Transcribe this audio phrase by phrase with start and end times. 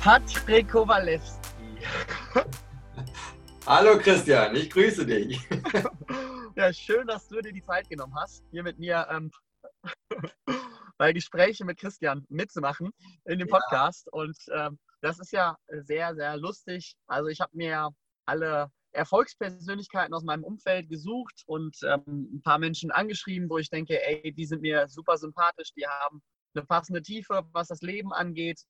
[0.00, 1.50] Patrick Kowalewski.
[3.66, 5.38] Hallo Christian, ich grüße dich.
[6.56, 9.30] ja, schön, dass du dir die Zeit genommen hast, hier mit mir ähm,
[10.96, 12.92] bei Gespräche mit Christian mitzumachen
[13.26, 14.06] in dem Podcast.
[14.06, 14.20] Ja.
[14.22, 16.94] Und ähm, das ist ja sehr, sehr lustig.
[17.06, 17.90] Also ich habe mir
[18.24, 24.02] alle Erfolgspersönlichkeiten aus meinem Umfeld gesucht und ähm, ein paar Menschen angeschrieben, wo ich denke,
[24.02, 26.22] ey, die sind mir super sympathisch, die haben
[26.54, 28.64] eine passende Tiefe, was das Leben angeht.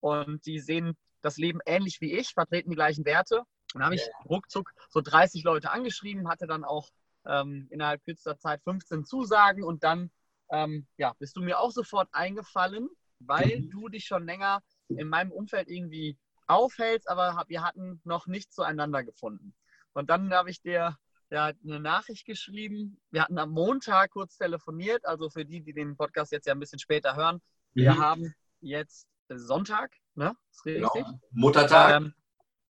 [0.00, 3.38] Und die sehen das Leben ähnlich wie ich, vertreten die gleichen Werte.
[3.38, 6.88] Und dann habe ich ruckzuck so 30 Leute angeschrieben, hatte dann auch
[7.26, 10.10] ähm, innerhalb kürzester Zeit 15 Zusagen und dann
[10.50, 12.88] ähm, ja, bist du mir auch sofort eingefallen,
[13.18, 13.70] weil mhm.
[13.70, 16.16] du dich schon länger in meinem Umfeld irgendwie
[16.46, 19.54] aufhältst, aber wir hatten noch nicht zueinander gefunden.
[19.92, 20.96] Und dann habe ich dir
[21.30, 23.00] ja, eine Nachricht geschrieben.
[23.10, 26.60] Wir hatten am Montag kurz telefoniert, also für die, die den Podcast jetzt ja ein
[26.60, 27.40] bisschen später hören.
[27.74, 27.98] Wir mhm.
[27.98, 30.36] haben jetzt Sonntag, ne?
[30.64, 30.92] Genau.
[31.30, 31.96] Muttertag.
[31.96, 32.14] Ähm,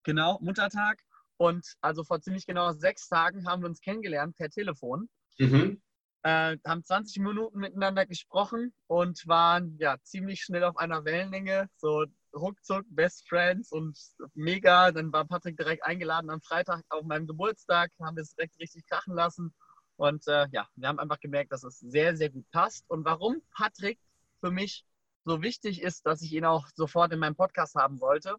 [0.03, 1.03] genau, Muttertag.
[1.39, 5.09] Und also vor ziemlich genau sechs Tagen haben wir uns kennengelernt per Telefon.
[5.39, 5.83] Mhm.
[6.23, 11.69] Äh, haben 20 Minuten miteinander gesprochen und waren ja ziemlich schnell auf einer Wellenlänge.
[11.77, 13.99] So ruckzuck Best Friends und
[14.35, 14.93] mega.
[14.93, 18.87] Dann war Patrick direkt eingeladen am Freitag auf meinem Geburtstag, haben wir es direkt richtig
[18.87, 19.55] krachen lassen.
[19.97, 22.85] Und äh, ja, wir haben einfach gemerkt, dass es sehr, sehr gut passt.
[22.89, 23.99] Und warum Patrick
[24.41, 24.85] für mich
[25.27, 28.37] so wichtig ist, dass ich ihn auch sofort in meinem Podcast haben wollte.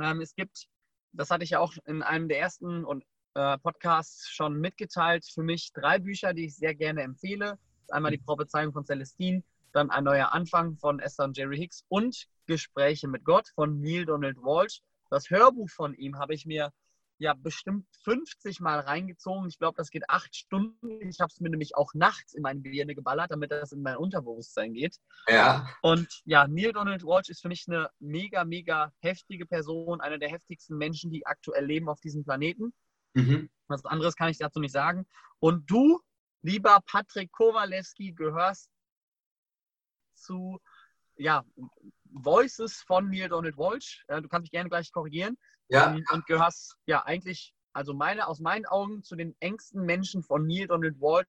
[0.00, 0.66] Ähm, es gibt,
[1.12, 5.44] das hatte ich ja auch in einem der ersten und, äh, Podcasts schon mitgeteilt, für
[5.44, 7.56] mich drei Bücher, die ich sehr gerne empfehle.
[7.88, 12.26] Einmal die Prophezeiung von Celestine, dann ein neuer Anfang von Esther und Jerry Hicks und
[12.46, 14.82] Gespräche mit Gott von Neil Donald Walsh.
[15.08, 16.72] Das Hörbuch von ihm habe ich mir
[17.22, 19.48] ja bestimmt 50 Mal reingezogen.
[19.48, 21.00] Ich glaube, das geht acht Stunden.
[21.08, 23.96] Ich habe es mir nämlich auch nachts in mein Gehirn geballert, damit das in mein
[23.96, 24.96] Unterbewusstsein geht.
[25.28, 25.68] Ja.
[25.82, 30.30] Und ja, Neil Donald Walsh ist für mich eine mega, mega heftige Person, einer der
[30.30, 32.74] heftigsten Menschen, die aktuell leben auf diesem Planeten.
[33.14, 33.48] Mhm.
[33.68, 35.06] Was anderes kann ich dazu nicht sagen.
[35.38, 36.00] Und du,
[36.42, 38.68] lieber Patrick Kowalewski, gehörst
[40.14, 40.60] zu
[41.16, 41.44] ja,
[42.04, 44.04] Voices von Neil Donald Walsh.
[44.08, 45.36] Du kannst mich gerne gleich korrigieren.
[45.72, 45.94] Ja.
[45.94, 50.46] Ähm, und gehörst ja eigentlich, also meine, aus meinen Augen zu den engsten Menschen von
[50.46, 51.26] Neil Donald Walsh,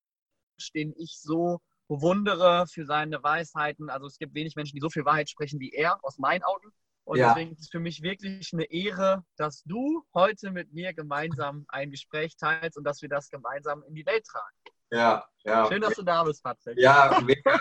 [0.73, 3.89] den ich so bewundere für seine Weisheiten.
[3.89, 6.71] Also es gibt wenig Menschen, die so viel Wahrheit sprechen wie er, aus meinen Augen.
[7.05, 7.29] Und ja.
[7.29, 11.91] deswegen ist es für mich wirklich eine Ehre, dass du heute mit mir gemeinsam ein
[11.91, 14.55] Gespräch teilst und dass wir das gemeinsam in die Welt tragen.
[14.91, 15.67] Ja, ja.
[15.67, 16.77] Schön, dass du da bist, Patrick.
[16.77, 17.59] Ja, mega.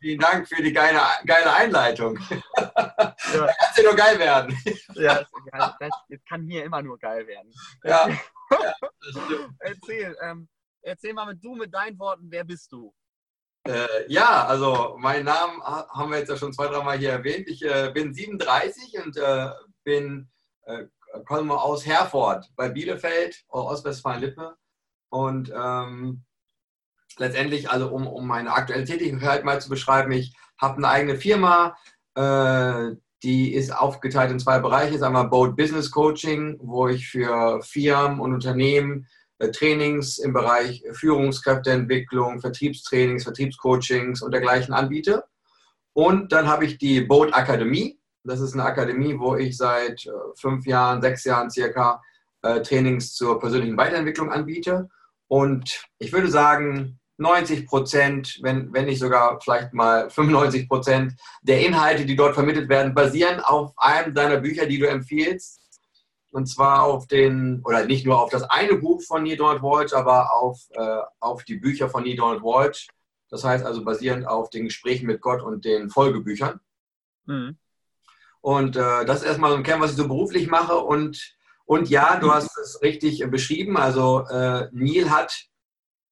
[0.00, 2.18] vielen Dank für die geile, geile Einleitung.
[3.34, 3.46] Ja.
[3.46, 4.58] Da kann ja nur geil werden.
[4.94, 5.74] Ja, das,
[6.08, 7.52] das, kann hier immer nur geil werden.
[7.84, 8.08] Ja.
[8.08, 8.18] ja
[9.60, 10.48] erzähl, ähm,
[10.82, 12.94] erzähl mal mit du mit deinen Worten, wer bist du?
[13.64, 17.48] Äh, ja, also meinen Namen haben wir jetzt ja schon zwei, dreimal hier erwähnt.
[17.48, 19.50] Ich äh, bin 37 und äh,
[19.84, 20.28] bin
[20.64, 20.86] äh,
[21.26, 24.56] komme aus Herford bei Bielefeld, Ostwestfalen-Lippe.
[25.10, 26.24] Und ähm,
[27.18, 31.76] letztendlich, also um, um meine aktuelle Tätigkeit mal zu beschreiben, ich habe eine eigene Firma,
[32.14, 34.94] äh, die ist aufgeteilt in zwei Bereiche.
[34.94, 39.06] Ist einmal Boat Business Coaching, wo ich für Firmen und Unternehmen
[39.38, 45.24] äh, Trainings im Bereich Führungskräfteentwicklung, Vertriebstrainings, Vertriebscoachings und dergleichen anbiete.
[45.92, 47.98] Und dann habe ich die Boat Akademie.
[48.24, 52.00] Das ist eine Akademie, wo ich seit äh, fünf Jahren, sechs Jahren circa
[52.42, 54.88] äh, Trainings zur persönlichen Weiterentwicklung anbiete.
[55.28, 61.64] Und ich würde sagen, 90 Prozent, wenn, wenn nicht sogar vielleicht mal 95 Prozent der
[61.64, 65.60] Inhalte, die dort vermittelt werden, basieren auf einem deiner Bücher, die du empfiehlst.
[66.30, 69.92] Und zwar auf den, oder nicht nur auf das eine Buch von Neil Donald Walsh,
[69.92, 72.88] aber auf, äh, auf die Bücher von Neil Donald Walsh.
[73.28, 76.60] Das heißt also basierend auf den Gesprächen mit Gott und den Folgebüchern.
[77.26, 77.56] Mhm.
[78.40, 80.76] Und äh, das ist erstmal so ein Kern, was ich so beruflich mache.
[80.76, 81.34] Und,
[81.64, 83.76] und ja, du hast es richtig beschrieben.
[83.76, 85.46] Also äh, Neil hat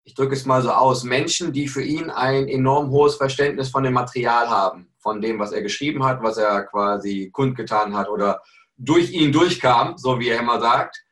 [0.05, 3.85] ich drücke es mal so aus, Menschen, die für ihn ein enorm hohes Verständnis von
[3.85, 8.43] dem Material haben, von dem, was er geschrieben hat, was er quasi kundgetan hat oder
[8.76, 11.05] durch ihn durchkam, so wie er immer sagt.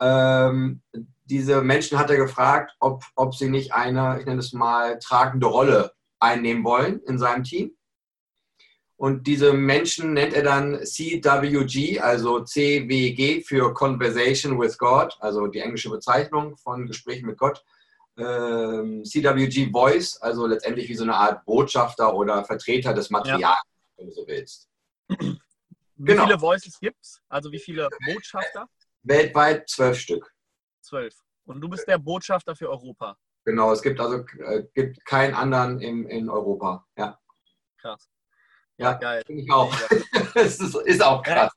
[0.00, 0.82] Ähm,
[1.24, 5.46] diese Menschen hat er gefragt, ob, ob sie nicht eine, ich nenne es mal, tragende
[5.46, 7.74] Rolle einnehmen wollen in seinem Team.
[8.96, 15.58] Und diese Menschen nennt er dann CWG, also CWG für Conversation with God, also die
[15.58, 17.64] englische Bezeichnung von Gesprächen mit Gott
[18.16, 23.58] CWG Voice, also letztendlich wie so eine Art Botschafter oder Vertreter des Materials, ja.
[23.96, 24.68] wenn du so willst.
[25.96, 26.24] Wie genau.
[26.26, 27.20] viele Voices gibt es?
[27.28, 28.68] Also wie viele Botschafter?
[29.04, 30.34] Weltweit zwölf Stück.
[30.80, 31.14] Zwölf.
[31.44, 33.16] Und du bist der Botschafter für Europa.
[33.44, 36.84] Genau, es gibt also äh, gibt keinen anderen im, in Europa.
[36.96, 37.18] Ja.
[37.78, 38.10] Krass.
[38.76, 39.22] Ja, ja geil.
[39.26, 39.72] Finde ich auch.
[40.34, 41.52] es ist, ist, auch krass.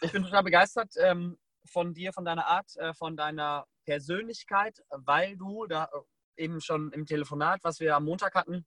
[0.00, 1.36] Ich bin total begeistert ähm,
[1.66, 6.92] von dir, von deiner Art, äh, von deiner Persönlichkeit, weil du da äh, eben schon
[6.92, 8.66] im Telefonat, was wir am Montag hatten,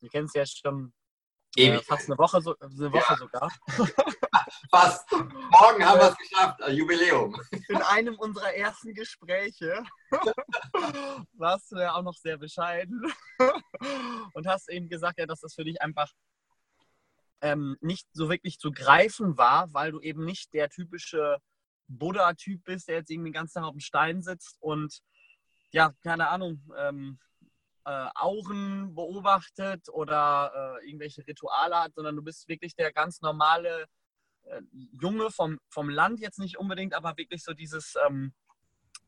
[0.00, 0.92] wir kennen es ja schon
[1.56, 3.16] äh, fast eine Woche, so, eine Woche ja.
[3.16, 3.52] sogar.
[4.70, 5.10] Fast.
[5.10, 7.40] Morgen haben wir es geschafft, Jubiläum.
[7.68, 9.82] In einem unserer ersten Gespräche
[11.32, 13.12] warst du ja auch noch sehr bescheiden
[14.34, 16.12] und hast eben gesagt, ja, dass das für dich einfach
[17.40, 21.38] ähm, nicht so wirklich zu greifen war, weil du eben nicht der typische
[21.88, 25.00] Buddha-Typ bist, der jetzt irgendwie den ganzen Tag auf dem Stein sitzt und
[25.72, 27.18] ja, keine Ahnung, ähm,
[27.84, 33.86] äh, Auren beobachtet oder äh, irgendwelche Rituale hat, sondern du bist wirklich der ganz normale
[34.42, 38.32] äh, Junge vom, vom Land, jetzt nicht unbedingt, aber wirklich so dieses, ähm,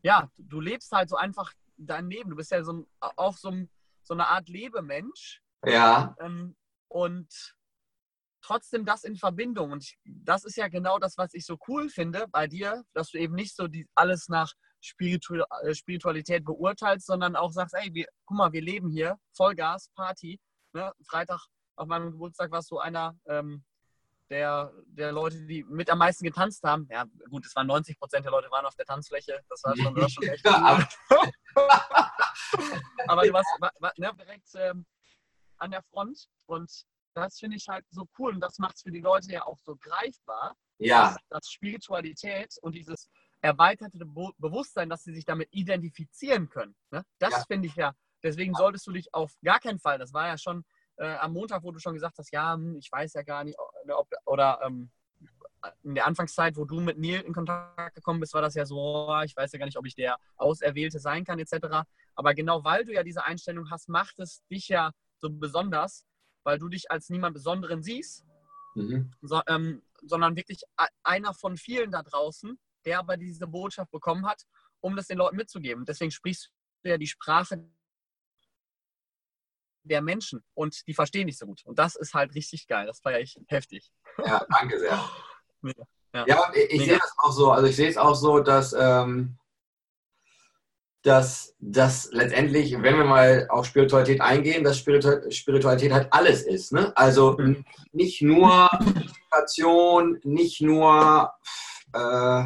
[0.02, 2.30] ja, du lebst halt so einfach dein Leben.
[2.30, 3.70] Du bist ja so ein, auch so, ein,
[4.02, 5.42] so eine Art Lebemensch.
[5.64, 6.14] Ja.
[6.20, 6.56] Ähm,
[6.88, 7.56] und
[8.40, 9.72] trotzdem das in Verbindung.
[9.72, 13.10] Und ich, das ist ja genau das, was ich so cool finde bei dir, dass
[13.10, 17.92] du eben nicht so die, alles nach Spiritu äh, Spiritualität beurteilst, sondern auch sagst, ey,
[17.92, 20.40] wir, guck mal, wir leben hier, Vollgas, Party.
[20.72, 20.92] Ne?
[21.06, 21.40] Freitag
[21.76, 23.64] auf meinem Geburtstag warst du einer ähm,
[24.30, 26.86] der, der Leute, die mit am meisten getanzt haben.
[26.90, 29.40] Ja, gut, es waren 90 Prozent der Leute waren auf der Tanzfläche.
[29.48, 30.46] Das war schon, war schon echt.
[33.08, 34.84] Aber du warst war, war, ne, direkt ähm,
[35.56, 36.70] an der Front und
[37.14, 39.58] das finde ich halt so cool und das macht es für die Leute ja auch
[39.58, 41.10] so greifbar, ja.
[41.10, 43.08] dass, dass Spiritualität und dieses
[43.40, 46.74] erweiterte Be Bewusstsein, dass sie sich damit identifizieren können.
[46.90, 47.04] Ne?
[47.18, 47.44] Das ja.
[47.46, 50.64] finde ich ja, deswegen solltest du dich auf gar keinen Fall, das war ja schon
[50.96, 53.58] äh, am Montag, wo du schon gesagt hast, ja, hm, ich weiß ja gar nicht,
[53.58, 54.90] ob, oder ähm,
[55.82, 59.12] in der Anfangszeit, wo du mit Neil in Kontakt gekommen bist, war das ja so,
[59.24, 61.84] ich weiß ja gar nicht, ob ich der Auserwählte sein kann, etc.
[62.14, 66.04] Aber genau weil du ja diese Einstellung hast, macht es dich ja so besonders,
[66.48, 68.24] weil du dich als niemand Besonderen siehst,
[68.74, 69.12] mhm.
[69.20, 70.62] so, ähm, sondern wirklich
[71.02, 74.44] einer von vielen da draußen, der aber diese Botschaft bekommen hat,
[74.80, 75.84] um das den Leuten mitzugeben.
[75.84, 76.50] Deswegen sprichst
[76.82, 77.70] du ja die Sprache
[79.82, 81.66] der Menschen und die verstehen nicht so gut.
[81.66, 82.86] Und das ist halt richtig geil.
[82.86, 83.92] Das feiere ich heftig.
[84.16, 84.98] Ja, danke sehr.
[86.14, 87.52] Ja, ja ich, ich sehe das auch so.
[87.52, 89.36] Also ich sehe es auch so, dass, ähm,
[91.02, 96.72] dass, dass letztendlich, wenn wir mal auf Spiritualität eingehen, dass Spiritualität halt alles ist.
[96.72, 96.92] Ne?
[96.96, 97.64] Also mhm.
[97.92, 101.32] nicht nur Meditation, nicht nur
[101.92, 102.44] äh,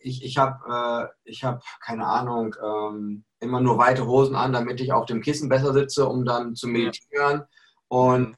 [0.00, 4.92] ich, ich habe, äh, hab, keine Ahnung, ähm, immer nur weite Hosen an, damit ich
[4.92, 7.42] auf dem Kissen besser sitze, um dann zu meditieren.
[7.88, 8.36] Und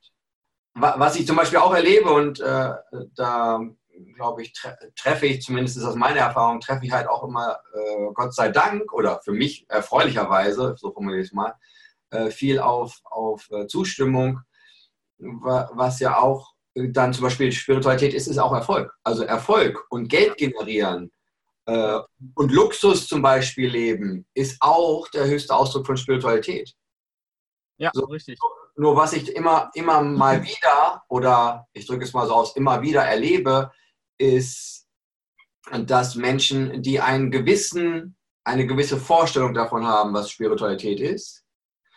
[0.75, 2.73] wa was ich zum Beispiel auch erlebe, und äh,
[3.15, 3.61] da
[4.15, 7.59] glaube ich, tre treffe ich, zumindest ist das meine Erfahrung, treffe ich halt auch immer,
[7.75, 11.55] äh, Gott sei Dank, oder für mich erfreulicherweise, so formuliere ich es mal,
[12.11, 14.41] äh, viel auf, auf äh, Zustimmung,
[15.19, 18.93] wa was ja auch dann zum Beispiel Spiritualität ist, ist auch Erfolg.
[19.05, 21.13] Also Erfolg und Geld generieren
[21.67, 22.01] äh,
[22.35, 26.75] und Luxus zum Beispiel leben ist auch der höchste Ausdruck von Spiritualität.
[27.79, 28.39] Ja, so, richtig.
[28.77, 32.83] Nur was ich immer, immer mal wieder, oder ich drücke es mal so aus, immer
[32.83, 33.71] wieder erlebe,
[34.19, 34.87] ist,
[35.87, 41.45] dass Menschen, die einen gewissen, eine gewisse Vorstellung davon haben, was Spiritualität ist,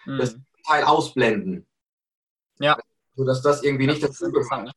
[0.06, 0.18] mhm.
[0.18, 1.68] das Teil ausblenden.
[2.60, 2.78] Ja.
[3.16, 4.72] Sodass das irgendwie das nicht dazu gehört.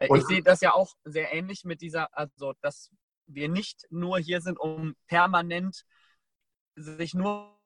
[0.00, 2.90] Ich sehe das ja auch sehr ähnlich mit dieser, also das
[3.26, 5.84] wir nicht nur hier sind, um permanent
[6.74, 7.58] sich nur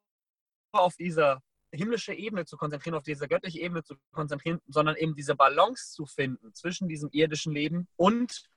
[0.73, 1.40] auf diese
[1.73, 6.06] himmlische Ebene zu konzentrieren, auf diese göttliche Ebene zu konzentrieren, sondern eben diese Balance zu
[6.06, 8.49] finden zwischen diesem irdischen Leben und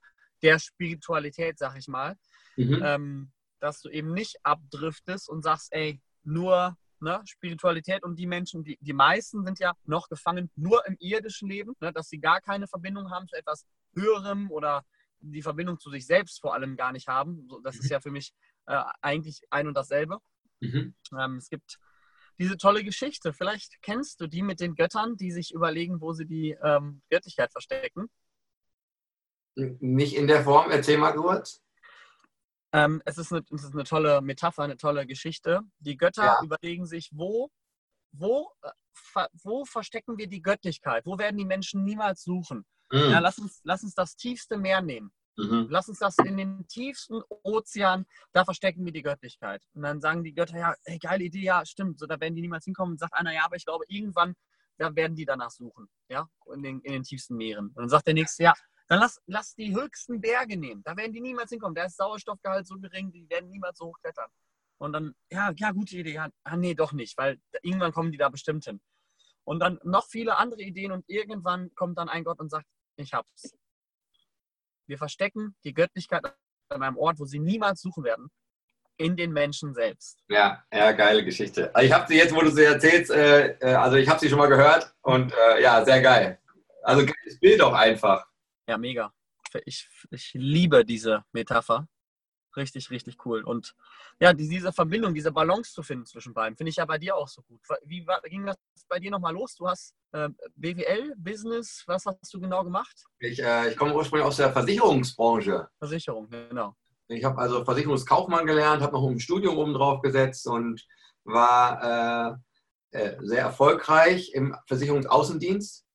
[0.41, 2.15] der Spiritualität, sag ich mal.
[2.55, 2.81] Mhm.
[2.83, 8.63] Ähm, dass du eben nicht abdriftest und sagst, ey, nur ne, Spiritualität und die Menschen,
[8.63, 12.41] die, die meisten sind ja noch gefangen nur im irdischen Leben, ne, dass sie gar
[12.41, 13.65] keine Verbindung haben zu etwas
[13.95, 14.85] Höherem oder
[15.21, 17.47] die Verbindung zu sich selbst vor allem gar nicht haben.
[17.63, 17.91] Das ist mhm.
[17.91, 18.33] ja für mich
[18.67, 20.19] äh, eigentlich ein und dasselbe.
[20.61, 20.95] Mhm.
[21.17, 21.79] Ähm, es gibt
[22.37, 23.33] diese tolle Geschichte.
[23.33, 27.51] Vielleicht kennst du die mit den Göttern, die sich überlegen, wo sie die ähm, Göttlichkeit
[27.51, 28.09] verstecken.
[29.79, 31.61] Nicht in der Form, erzähl mal kurz.
[32.71, 35.61] Ähm, es, ist eine, es, ist eine, tolle Metapher, eine tolle Geschichte.
[35.79, 36.43] Die Götter ja.
[36.43, 37.49] überlegen sich, wo,
[38.11, 41.05] wo, äh, wo verstecken wir die Göttlichkeit?
[41.05, 42.65] Wo werden die Menschen niemals suchen?
[42.91, 43.11] Mhm.
[43.11, 45.11] Ja, lass, uns, lass uns das tiefste Meer nehmen.
[45.37, 45.67] Mhm.
[45.69, 49.63] Lass uns das in den tiefsten Ozean, da verstecken wir die Göttlichkeit.
[49.73, 52.41] Und dann sagen die Götter, ja, hey, geile Idee, ja, stimmt, so da werden die
[52.41, 52.93] niemals hinkommen.
[52.93, 54.35] Und sagt einer, ja, aber ich glaube, irgendwann
[54.79, 57.67] da werden die danach suchen, ja, in den, in den tiefsten Meeren.
[57.67, 58.53] Und dann sagt der Nächste, ja,
[58.89, 60.81] dann lass, lass die höchsten Berge nehmen.
[60.83, 61.75] Da werden die niemals hinkommen.
[61.75, 64.29] Da ist Sauerstoffgehalt so gering, die werden niemals so hochklettern.
[64.79, 66.13] Und dann, ja, ja, gute Idee.
[66.13, 68.81] Ja, ah, nee, doch nicht, weil irgendwann kommen die da bestimmt hin.
[69.43, 72.65] Und dann noch viele andere Ideen und irgendwann kommt dann ein Gott und sagt,
[72.95, 73.53] ich hab's.
[74.87, 76.25] Wir verstecken die Göttlichkeit
[76.69, 78.29] an einem Ort, wo sie niemals suchen werden,
[78.97, 80.19] in den Menschen selbst.
[80.29, 81.73] Ja, ja, geile Geschichte.
[81.75, 84.29] Also ich habe sie jetzt, wo du sie erzählst, äh, äh, also ich habe sie
[84.29, 86.39] schon mal gehört und äh, ja, sehr geil.
[86.81, 88.28] Also geiles Bild auch einfach.
[88.69, 89.11] Ja, mega.
[89.65, 91.87] Ich, ich liebe diese Metapher.
[92.55, 93.43] Richtig, richtig cool.
[93.43, 93.73] Und
[94.19, 97.27] ja, diese Verbindung, diese Balance zu finden zwischen beiden, finde ich ja bei dir auch
[97.27, 97.59] so gut.
[97.83, 98.57] Wie war, ging das
[98.87, 99.55] bei dir nochmal los?
[99.55, 103.05] Du hast äh, BWL, Business, was hast du genau gemacht?
[103.17, 105.67] Ich, äh, ich komme ursprünglich aus der Versicherungsbranche.
[105.79, 106.75] Versicherung, genau.
[107.07, 110.85] Ich habe also Versicherungskaufmann gelernt, habe noch ein Studium oben drauf gesetzt und
[111.23, 112.37] war
[112.93, 115.87] äh, äh sehr erfolgreich im Versicherungsaußendienst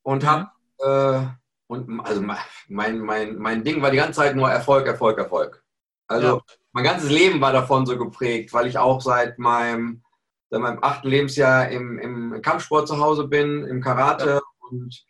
[0.00, 0.61] und habe mhm.
[0.82, 1.26] Äh,
[1.68, 2.22] und also
[2.68, 5.64] mein, mein, mein Ding war die ganze Zeit nur Erfolg, Erfolg, Erfolg.
[6.06, 6.42] Also ja.
[6.72, 10.02] mein ganzes Leben war davon so geprägt, weil ich auch seit meinem,
[10.50, 14.40] seit meinem achten Lebensjahr im, im Kampfsport zu Hause bin, im Karate ja.
[14.70, 15.04] und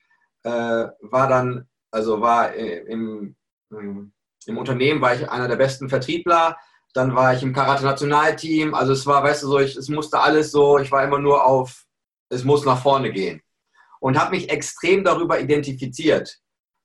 [0.45, 3.35] äh, war dann, also war im,
[3.71, 4.13] im,
[4.47, 6.57] im Unternehmen war ich einer der besten Vertriebler.
[6.95, 8.75] Dann war ich im Karate-Nationalteam.
[8.75, 11.45] Also es war, weißt du, so, ich, es musste alles so, ich war immer nur
[11.45, 11.87] auf,
[12.29, 13.43] es muss nach vorne gehen.
[14.03, 16.41] Und habe mich extrem darüber identifiziert.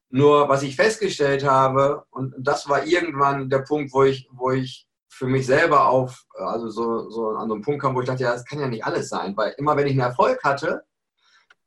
[0.09, 4.87] Nur was ich festgestellt habe, und das war irgendwann der Punkt, wo ich, wo ich
[5.09, 8.21] für mich selber auf, also so, so an so einen Punkt kam, wo ich dachte,
[8.21, 10.83] ja, das kann ja nicht alles sein, weil immer wenn ich einen Erfolg hatte,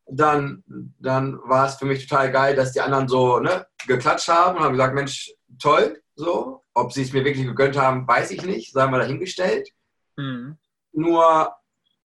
[0.06, 0.62] dann,
[1.00, 4.62] dann war es für mich total geil, dass die anderen so ne, geklatscht haben und
[4.62, 6.62] haben gesagt, Mensch, toll, so.
[6.74, 9.68] Ob sie es mir wirklich gegönnt haben, weiß ich nicht, sei mal dahingestellt.
[10.16, 10.58] Mhm.
[10.92, 11.52] Nur,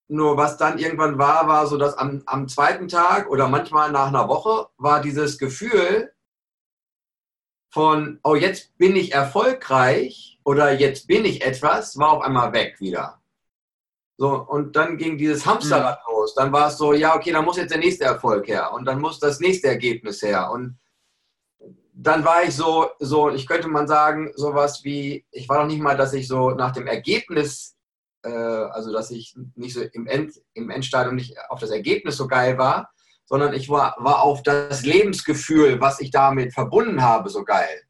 [0.08, 4.08] nur was dann irgendwann war, war so, dass am, am zweiten Tag oder manchmal nach
[4.08, 6.12] einer Woche war dieses Gefühl,
[7.76, 12.80] von, oh, jetzt bin ich erfolgreich oder jetzt bin ich etwas, war auf einmal weg
[12.80, 13.20] wieder.
[14.18, 16.14] So, und dann ging dieses Hamsterrad mhm.
[16.14, 16.36] los.
[16.36, 19.02] Dann war es so, ja, okay, dann muss jetzt der nächste Erfolg her und dann
[19.02, 20.52] muss das nächste Ergebnis her.
[20.52, 20.80] Und
[21.92, 25.82] dann war ich so, so, ich könnte mal sagen, sowas wie, ich war noch nicht
[25.82, 27.75] mal, dass ich so nach dem Ergebnis,
[28.25, 32.27] äh, also dass ich nicht so im, End, im Endstadium nicht auf das Ergebnis so
[32.27, 32.91] geil war,
[33.25, 37.82] sondern ich war, war auf das Lebensgefühl, was ich damit verbunden habe, so geil.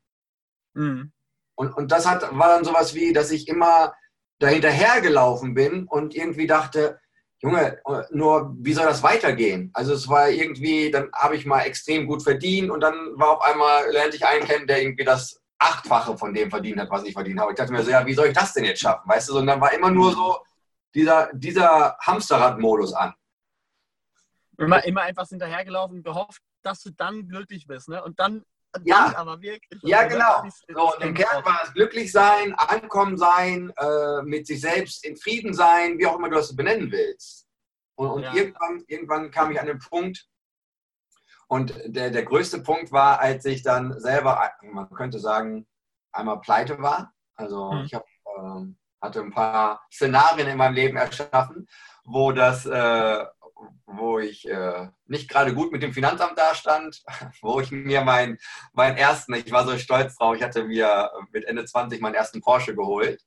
[0.74, 1.12] Mhm.
[1.56, 3.94] Und, und das hat, war dann sowas wie, dass ich immer
[4.40, 7.00] dahinterhergelaufen bin und irgendwie dachte,
[7.42, 7.80] Junge,
[8.12, 9.70] nur wie soll das weitergehen?
[9.74, 13.42] Also es war irgendwie, dann habe ich mal extrem gut verdient und dann war auf
[13.42, 17.14] einmal, lernte ich einen kennen, der irgendwie das Achtfache von dem verdient hat, was ich
[17.14, 17.52] verdient habe.
[17.52, 19.10] Ich dachte mir so, ja, wie soll ich das denn jetzt schaffen?
[19.10, 20.40] Weißt du, und dann war immer nur so
[20.94, 23.14] dieser, dieser Hamsterrad-Modus an.
[24.58, 27.90] Immer, immer einfach hinterhergelaufen, gehofft, dass du dann glücklich bist.
[27.90, 28.04] Ne?
[28.04, 28.44] Und dann,
[28.84, 29.82] ja, dann aber wirklich.
[29.84, 30.44] Ja, genau.
[30.68, 35.18] So, und im Kern war es glücklich sein, ankommen sein, äh, mit sich selbst in
[35.18, 37.48] Frieden sein, wie auch immer du das benennen willst.
[37.96, 38.34] Und, und ja.
[38.34, 40.28] irgendwann, irgendwann kam ich an den Punkt,
[41.48, 45.68] und der, der größte Punkt war, als ich dann selber, man könnte sagen,
[46.12, 47.14] einmal pleite war.
[47.36, 47.84] Also hm.
[47.86, 48.66] ich hab, äh,
[49.02, 51.68] hatte ein paar Szenarien in meinem Leben erschaffen,
[52.04, 53.26] wo das äh,
[53.86, 57.04] wo ich äh, nicht gerade gut mit dem Finanzamt dastand,
[57.42, 58.38] wo ich mir meinen
[58.74, 62.42] mein ersten, ich war so stolz drauf, ich hatte mir mit Ende 20 meinen ersten
[62.42, 63.24] Porsche geholt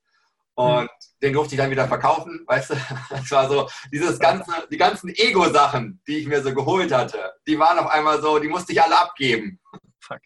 [0.59, 0.89] und
[1.21, 2.75] den durfte ich dann wieder verkaufen, weißt du,
[3.09, 7.57] das war so dieses ganze, die ganzen Ego-Sachen, die ich mir so geholt hatte, die
[7.57, 9.59] waren auf einmal so, die musste ich alle abgeben.
[10.01, 10.19] Fuck.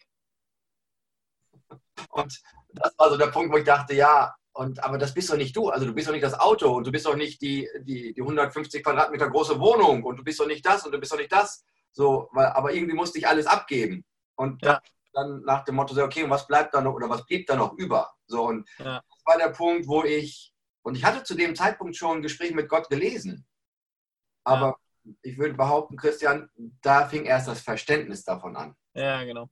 [2.10, 5.36] Und das war so der Punkt, wo ich dachte, ja, und, aber das bist doch
[5.36, 5.68] nicht du.
[5.68, 8.20] Also du bist doch nicht das Auto und du bist doch nicht die, die, die
[8.20, 11.32] 150 Quadratmeter große Wohnung und du bist doch nicht das und du bist doch nicht
[11.32, 11.64] das.
[11.90, 14.04] So, weil, aber irgendwie musste ich alles abgeben.
[14.36, 14.80] Und ja.
[15.14, 17.72] Dann nach dem Motto, okay, und was bleibt da noch oder was blieb da noch
[17.74, 18.12] über?
[18.26, 19.02] So, und ja.
[19.08, 20.52] das war der Punkt, wo ich,
[20.82, 23.46] und ich hatte zu dem Zeitpunkt schon ein Gespräch mit Gott gelesen.
[24.44, 25.12] Aber ja.
[25.22, 26.50] ich würde behaupten, Christian,
[26.82, 28.76] da fing erst das Verständnis davon an.
[28.94, 29.48] Ja, genau.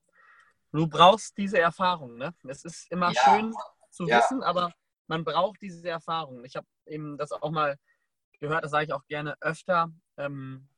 [0.73, 2.35] Du brauchst diese Erfahrung, ne?
[2.49, 3.55] Es ist immer schön
[3.91, 4.73] zu wissen, aber
[5.07, 6.45] man braucht diese Erfahrung.
[6.45, 7.79] Ich habe eben das auch mal
[8.41, 9.91] gehört, das sage ich auch gerne öfter.
[10.17, 10.69] Ähm,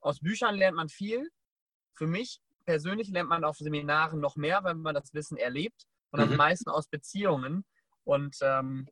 [0.00, 1.30] aus Büchern lernt man viel.
[1.92, 5.84] Für mich persönlich lernt man auf Seminaren noch mehr, wenn man das Wissen erlebt.
[6.10, 6.32] Und mhm.
[6.32, 7.64] am meisten aus Beziehungen.
[8.04, 8.86] Und ähm,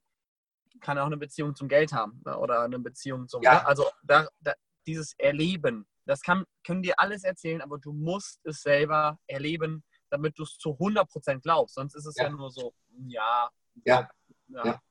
[0.81, 2.37] kann auch eine Beziehung zum Geld haben ne?
[2.39, 3.43] oder eine Beziehung zum.
[3.43, 3.55] Ja.
[3.55, 3.67] Ne?
[3.67, 4.55] Also da, da,
[4.87, 10.39] dieses Erleben, das kann, können dir alles erzählen, aber du musst es selber erleben, damit
[10.39, 11.75] du es zu 100% glaubst.
[11.75, 12.75] Sonst ist es ja, ja nur so,
[13.07, 13.51] ja,
[13.85, 14.09] ja
[14.53, 14.83] ja, ja.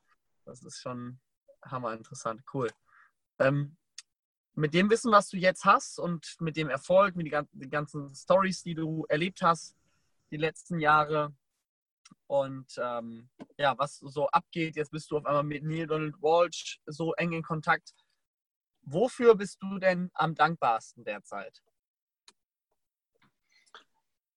[0.46, 1.20] Das ist schon
[1.64, 2.42] hammer interessant.
[2.54, 2.70] Cool.
[3.40, 3.78] Ähm,
[4.54, 8.64] mit dem Wissen, was du jetzt hast und mit dem Erfolg, mit den ganzen Stories,
[8.64, 9.76] die du erlebt hast,
[10.32, 11.34] die letzten Jahre
[12.28, 16.80] und ähm, ja, was so abgeht, jetzt bist du auf einmal mit Neil Donald Walsh
[16.86, 17.94] so eng in Kontakt.
[18.84, 21.62] Wofür bist du denn am dankbarsten derzeit?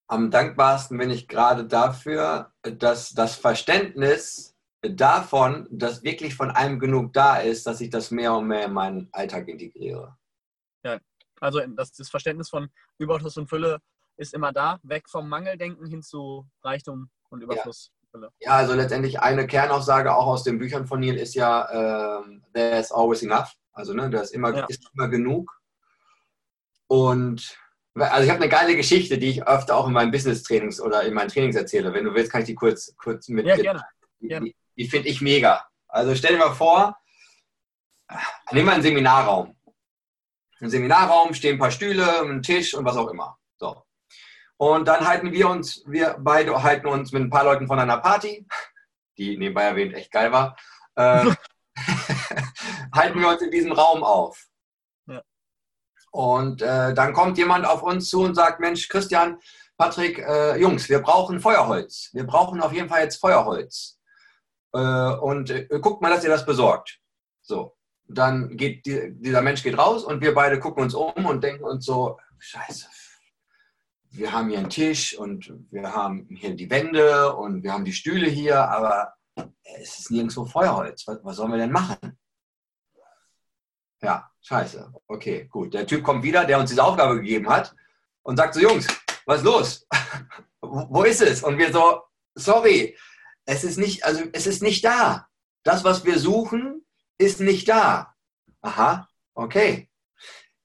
[0.06, 4.53] am dankbarsten bin ich gerade dafür, dass das Verständnis
[4.90, 8.72] davon, dass wirklich von allem genug da ist, dass ich das mehr und mehr in
[8.72, 10.16] meinen Alltag integriere.
[10.84, 10.98] Ja,
[11.40, 13.80] also das, das Verständnis von Überfluss und Fülle
[14.16, 17.90] ist immer da, weg vom Mangeldenken hin zu Reichtum und Überfluss.
[18.14, 22.40] Ja, ja also letztendlich eine Kernaussage auch aus den Büchern von Neil ist ja, äh,
[22.52, 23.52] there's always enough.
[23.72, 24.66] Also ne, da ist immer, ja.
[24.66, 25.50] ist immer genug.
[26.86, 27.58] Und
[27.94, 31.14] also ich habe eine geile Geschichte, die ich öfter auch in meinen Business-Trainings oder in
[31.14, 31.92] meinen Trainings erzähle.
[31.92, 33.46] Wenn du willst, kann ich die kurz, kurz mit.
[33.46, 33.84] Ja, gerne.
[34.20, 34.52] gerne.
[34.76, 35.66] Die, finde ich mega.
[35.88, 36.96] Also stell dir mal vor,
[38.52, 39.56] nehmen wir einen Seminarraum.
[40.60, 43.38] Im Seminarraum stehen ein paar Stühle, ein Tisch und was auch immer.
[43.58, 43.84] So.
[44.56, 47.98] Und dann halten wir uns, wir beide halten uns mit ein paar Leuten von einer
[47.98, 48.46] Party,
[49.18, 50.56] die nebenbei erwähnt echt geil war,
[50.96, 51.30] äh,
[52.94, 54.46] halten wir uns in diesem Raum auf.
[55.06, 55.22] Ja.
[56.10, 59.38] Und äh, dann kommt jemand auf uns zu und sagt, Mensch, Christian,
[59.76, 62.10] Patrick, äh, Jungs, wir brauchen Feuerholz.
[62.12, 63.98] Wir brauchen auf jeden Fall jetzt Feuerholz.
[64.74, 66.98] Äh, und äh, guckt mal, dass ihr das besorgt.
[67.40, 67.76] So,
[68.06, 71.64] dann geht die, dieser Mensch geht raus und wir beide gucken uns um und denken
[71.64, 72.88] uns so, scheiße,
[74.10, 77.92] wir haben hier einen Tisch und wir haben hier die Wände und wir haben die
[77.92, 79.14] Stühle hier, aber
[79.62, 81.06] es ist nirgendwo Feuerholz.
[81.06, 82.18] Was, was sollen wir denn machen?
[84.02, 84.92] Ja, scheiße.
[85.06, 85.72] Okay, gut.
[85.72, 87.74] Der Typ kommt wieder, der uns diese Aufgabe gegeben hat
[88.22, 88.86] und sagt so, Jungs,
[89.24, 89.86] was ist los?
[90.60, 91.42] Wo ist es?
[91.42, 92.02] Und wir so,
[92.34, 92.96] sorry,
[93.46, 95.28] es ist nicht, also es ist nicht da.
[95.62, 96.84] Das, was wir suchen,
[97.18, 98.14] ist nicht da.
[98.60, 99.88] Aha, okay.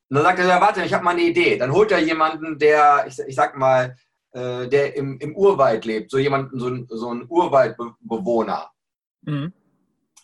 [0.10, 1.58] Und dann sagt er, ja, warte, ich habe mal eine Idee.
[1.58, 3.96] Dann holt er jemanden, der, ich, ich sag mal,
[4.32, 8.72] äh, der im, im Urwald lebt, so jemanden, so ein, so ein Urwaldbewohner.
[9.22, 9.54] Mhm.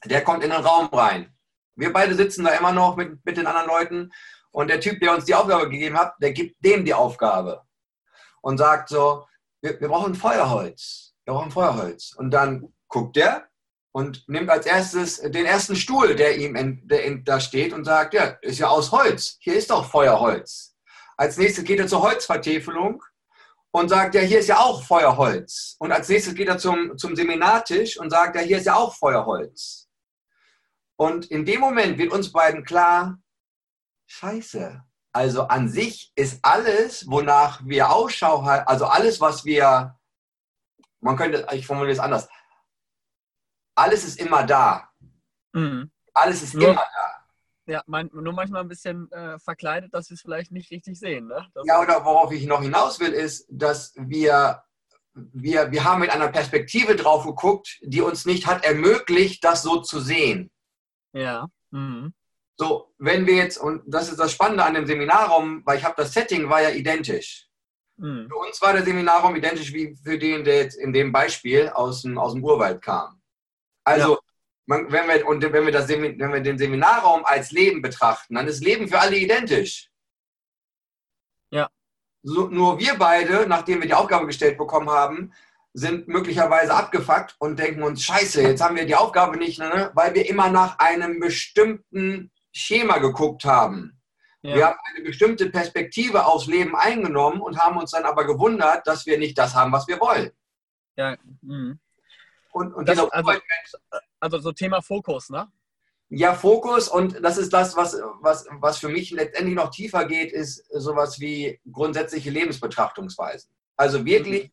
[0.06, 1.34] Der kommt in den Raum rein.
[1.76, 4.12] Wir beide sitzen da immer noch mit, mit den anderen Leuten
[4.52, 7.64] und der Typ, der uns die Aufgabe gegeben hat, der gibt dem die Aufgabe
[8.42, 9.28] und sagt so,
[9.62, 11.05] wir, wir brauchen Feuerholz.
[11.26, 12.14] Wir brauchen Feuerholz.
[12.18, 13.48] Und dann guckt der
[13.92, 17.86] und nimmt als erstes den ersten Stuhl, der ihm in, der in, da steht und
[17.86, 19.38] sagt, ja, ist ja aus Holz.
[19.40, 20.76] Hier ist doch Feuerholz.
[21.18, 23.02] Als nächstes geht er zur Holzvertäfelung
[23.72, 25.76] und sagt, ja, hier ist ja auch Feuerholz.
[25.80, 28.96] Und als nächstes geht er zum, zum Seminartisch und sagt, ja, hier ist ja auch
[28.96, 29.90] Feuerholz.
[30.98, 33.18] Und in dem Moment wird uns beiden klar,
[34.08, 34.84] scheiße.
[35.12, 39.98] Also an sich ist alles, wonach wir Ausschau halten, also alles, was wir,
[41.06, 42.28] man könnte, ich formuliere es anders,
[43.76, 44.90] alles ist immer da.
[45.54, 45.92] Mhm.
[46.14, 47.26] Alles ist nur, immer da.
[47.74, 51.28] Ja, mein, nur manchmal ein bisschen äh, verkleidet, dass wir es vielleicht nicht richtig sehen.
[51.28, 51.48] Ne?
[51.66, 54.64] ja, oder worauf ich noch hinaus will, ist, dass wir,
[55.14, 59.82] wir, wir haben mit einer Perspektive drauf geguckt, die uns nicht hat ermöglicht, das so
[59.82, 60.50] zu sehen.
[61.14, 61.48] Ja.
[61.70, 62.14] Mhm.
[62.58, 65.96] So, wenn wir jetzt, und das ist das Spannende an dem Seminarraum, weil ich habe
[65.98, 67.48] das Setting war ja identisch.
[67.98, 68.28] Mhm.
[68.30, 72.02] Für uns war der Seminarraum identisch wie für den, der jetzt in dem Beispiel aus
[72.02, 73.22] dem, aus dem Urwald kam.
[73.84, 74.20] Also, ja.
[74.66, 78.48] man, wenn, wir, und wenn, wir das, wenn wir den Seminarraum als Leben betrachten, dann
[78.48, 79.90] ist Leben für alle identisch.
[81.52, 81.70] Ja.
[82.24, 85.32] So, nur wir beide, nachdem wir die Aufgabe gestellt bekommen haben,
[85.74, 89.92] sind möglicherweise abgefuckt und denken uns, scheiße, jetzt haben wir die Aufgabe nicht, ne?
[89.94, 93.95] weil wir immer nach einem bestimmten Schema geguckt haben.
[94.46, 94.56] Ja.
[94.56, 99.08] Wir haben eine bestimmte Perspektive aufs Leben eingenommen und haben uns dann aber gewundert, dass
[99.08, 100.32] wir nicht das haben, was wir wollen.
[100.96, 101.80] Ja, mhm.
[102.52, 103.32] Und, und das, also,
[104.20, 105.52] also so Thema Fokus, ne?
[106.10, 110.32] Ja, Fokus und das ist das, was, was, was für mich letztendlich noch tiefer geht,
[110.32, 113.50] ist sowas wie grundsätzliche Lebensbetrachtungsweisen.
[113.76, 114.52] Also wirklich, mhm.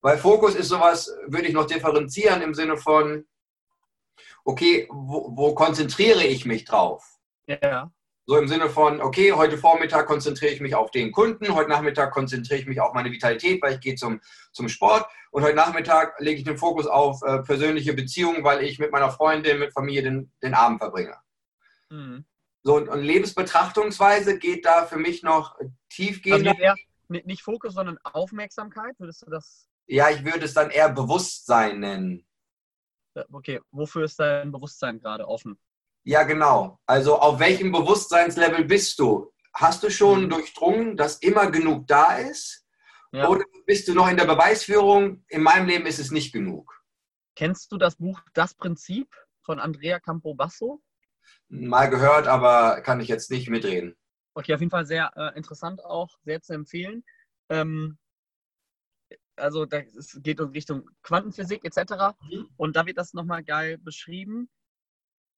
[0.00, 3.26] weil Fokus ist sowas, würde ich noch differenzieren im Sinne von,
[4.44, 7.04] okay, wo, wo konzentriere ich mich drauf?
[7.46, 7.92] Ja.
[8.28, 12.10] So im Sinne von, okay, heute Vormittag konzentriere ich mich auf den Kunden, heute Nachmittag
[12.10, 14.20] konzentriere ich mich auf meine Vitalität, weil ich gehe zum,
[14.52, 18.80] zum Sport und heute Nachmittag lege ich den Fokus auf äh, persönliche Beziehungen, weil ich
[18.80, 21.14] mit meiner Freundin, mit Familie den, den Abend verbringe.
[21.88, 22.24] Mhm.
[22.64, 25.56] So, und, und, Lebensbetrachtungsweise geht da für mich noch
[25.88, 26.50] tiefgehender.
[26.50, 26.74] Also eher,
[27.08, 29.68] nicht Fokus, sondern Aufmerksamkeit, würdest du das?
[29.86, 32.26] Ja, ich würde es dann eher Bewusstsein nennen.
[33.30, 35.56] Okay, wofür ist dein Bewusstsein gerade offen?
[36.06, 36.78] Ja, genau.
[36.86, 39.32] Also auf welchem Bewusstseinslevel bist du?
[39.52, 40.30] Hast du schon mhm.
[40.30, 42.64] durchdrungen, dass immer genug da ist?
[43.10, 43.28] Ja.
[43.28, 45.24] Oder bist du noch in der Beweisführung?
[45.26, 46.80] In meinem Leben ist es nicht genug.
[47.34, 50.80] Kennst du das Buch Das Prinzip von Andrea Campobasso?
[51.48, 53.96] Mal gehört, aber kann ich jetzt nicht mitreden.
[54.34, 57.04] Okay, auf jeden Fall sehr äh, interessant auch, sehr zu empfehlen.
[57.48, 57.98] Ähm,
[59.34, 62.14] also es geht in Richtung Quantenphysik etc.
[62.30, 62.48] Mhm.
[62.56, 64.48] Und da wird das nochmal geil beschrieben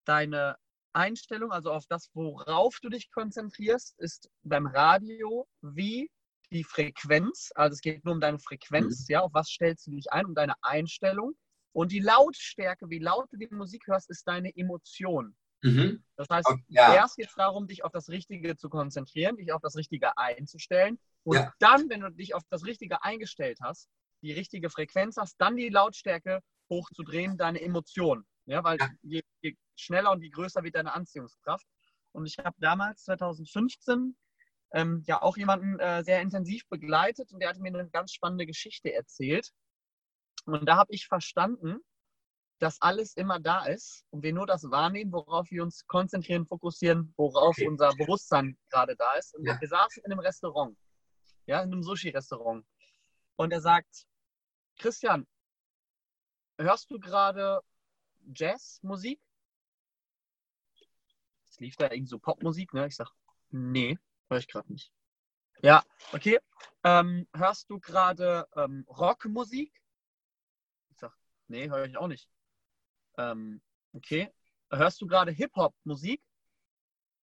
[0.09, 0.57] deine
[0.92, 6.11] Einstellung, also auf das, worauf du dich konzentrierst, ist beim Radio wie
[6.51, 9.12] die Frequenz, also es geht nur um deine Frequenz, mhm.
[9.12, 11.35] ja, auf was stellst du dich ein, um deine Einstellung.
[11.73, 15.37] Und die Lautstärke, wie laut du die Musik hörst, ist deine Emotion.
[15.62, 16.03] Mhm.
[16.16, 16.94] Das heißt, okay, ja.
[16.94, 20.99] erst geht es darum, dich auf das Richtige zu konzentrieren, dich auf das Richtige einzustellen.
[21.25, 21.53] Und ja.
[21.59, 23.88] dann, wenn du dich auf das Richtige eingestellt hast,
[24.23, 26.40] die richtige Frequenz hast, dann die Lautstärke
[26.71, 28.25] hochzudrehen, deine Emotion.
[28.47, 28.88] Ja, weil ja.
[29.03, 31.67] Je, je, schneller und je größer wird deine Anziehungskraft.
[32.12, 34.17] Und ich habe damals, 2015,
[34.73, 38.47] ähm, ja auch jemanden äh, sehr intensiv begleitet und der hat mir eine ganz spannende
[38.47, 39.51] Geschichte erzählt.
[40.45, 41.79] Und da habe ich verstanden,
[42.59, 47.14] dass alles immer da ist und wir nur das wahrnehmen, worauf wir uns konzentrieren, fokussieren,
[47.17, 47.69] worauf okay.
[47.69, 49.35] unser Bewusstsein gerade da ist.
[49.35, 49.61] Und ja.
[49.61, 50.77] wir saßen in einem Restaurant,
[51.47, 52.67] ja, in einem Sushi-Restaurant.
[53.37, 54.07] Und er sagt,
[54.79, 55.27] Christian,
[56.59, 57.61] hörst du gerade
[58.35, 59.21] Jazzmusik?
[61.59, 62.87] Lief da irgend so Popmusik, ne?
[62.87, 63.11] Ich sag,
[63.51, 64.92] nee, höre ich gerade nicht.
[65.62, 66.38] Ja, okay.
[66.85, 69.73] Ähm, hörst du gerade ähm, Rockmusik?
[70.90, 71.12] Ich sag,
[71.49, 72.29] nee, höre ich auch nicht.
[73.16, 73.61] Ähm,
[73.92, 74.33] okay.
[74.71, 76.23] Hörst du gerade Hip-Hop-Musik?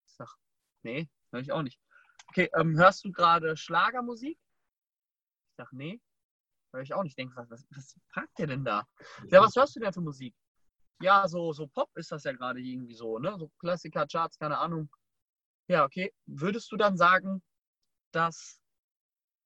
[0.07, 0.35] Ich sag,
[0.83, 1.79] nee, höre ich auch nicht.
[2.27, 4.37] Okay, ähm, hörst du gerade Schlagermusik?
[5.49, 6.01] Ich sag, nee,
[6.73, 7.11] höre ich auch nicht.
[7.11, 8.85] Ich denke, was, was, was fragt der denn da?
[9.29, 10.35] Ja, was hörst du denn für Musik?
[11.01, 13.35] Ja, so, so Pop ist das ja gerade irgendwie so, ne?
[13.37, 14.89] So Klassiker, Charts, keine Ahnung.
[15.67, 16.13] Ja, okay.
[16.25, 17.43] Würdest du dann sagen,
[18.11, 18.61] dass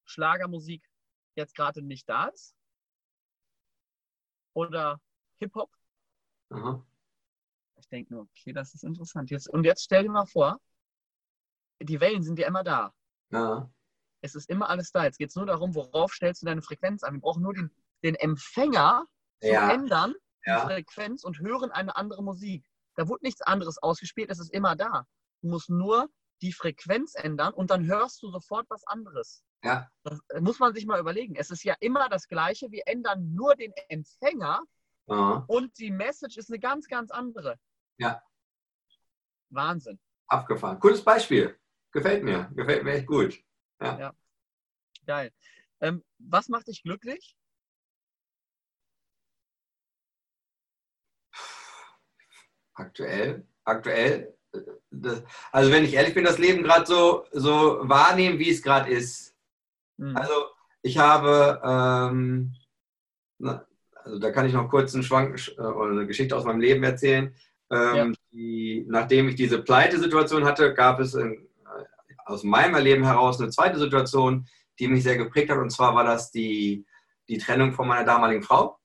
[0.05, 0.87] Schlagermusik
[1.35, 2.55] jetzt gerade nicht da ist?
[4.53, 4.99] Oder
[5.37, 5.71] Hip-Hop?
[7.77, 9.31] Ich denke nur, okay, das ist interessant.
[9.31, 10.59] Jetzt, und jetzt stell dir mal vor,
[11.81, 12.93] die Wellen sind ja immer da.
[13.29, 13.71] Ja.
[14.21, 15.05] Es ist immer alles da.
[15.05, 17.13] Jetzt geht es nur darum, worauf stellst du deine Frequenz an.
[17.13, 17.71] Wir brauchen nur den,
[18.03, 19.05] den Empfänger
[19.41, 19.67] ja.
[19.67, 20.13] zu ändern,
[20.45, 20.61] ja.
[20.61, 22.65] die Frequenz und hören eine andere Musik.
[22.95, 25.05] Da wird nichts anderes ausgespielt, es ist immer da.
[25.41, 26.09] Du musst nur
[26.41, 29.43] die Frequenz ändern und dann hörst du sofort was anderes.
[29.63, 29.89] Ja.
[30.03, 31.35] Das muss man sich mal überlegen.
[31.35, 32.71] Es ist ja immer das Gleiche.
[32.71, 34.63] Wir ändern nur den Empfänger
[35.07, 35.43] Aha.
[35.47, 37.57] und die Message ist eine ganz, ganz andere.
[37.97, 38.21] Ja.
[39.49, 39.99] Wahnsinn.
[40.27, 40.79] Abgefahren.
[40.79, 41.59] Cooles Beispiel.
[41.91, 42.49] Gefällt mir.
[42.55, 43.37] Gefällt mir echt gut.
[43.81, 43.99] Ja.
[43.99, 44.13] ja.
[45.05, 45.31] Geil.
[45.81, 47.35] Ähm, was macht dich glücklich?
[52.79, 54.33] Aktuell, aktuell,
[54.89, 58.89] das, also wenn ich ehrlich bin, das Leben gerade so, so wahrnehmen, wie es gerade
[58.89, 59.35] ist.
[59.97, 60.15] Mhm.
[60.15, 60.33] Also
[60.81, 62.53] ich habe, ähm,
[63.37, 66.61] na, also da kann ich noch kurz einen Schwank äh, oder eine Geschichte aus meinem
[66.61, 67.35] Leben erzählen.
[67.71, 68.11] Ähm, ja.
[68.31, 71.47] die, nachdem ich diese Pleitesituation hatte, gab es in,
[72.25, 74.47] aus meinem Erleben heraus eine zweite Situation,
[74.79, 75.57] die mich sehr geprägt hat.
[75.57, 76.85] Und zwar war das die,
[77.27, 78.79] die Trennung von meiner damaligen Frau.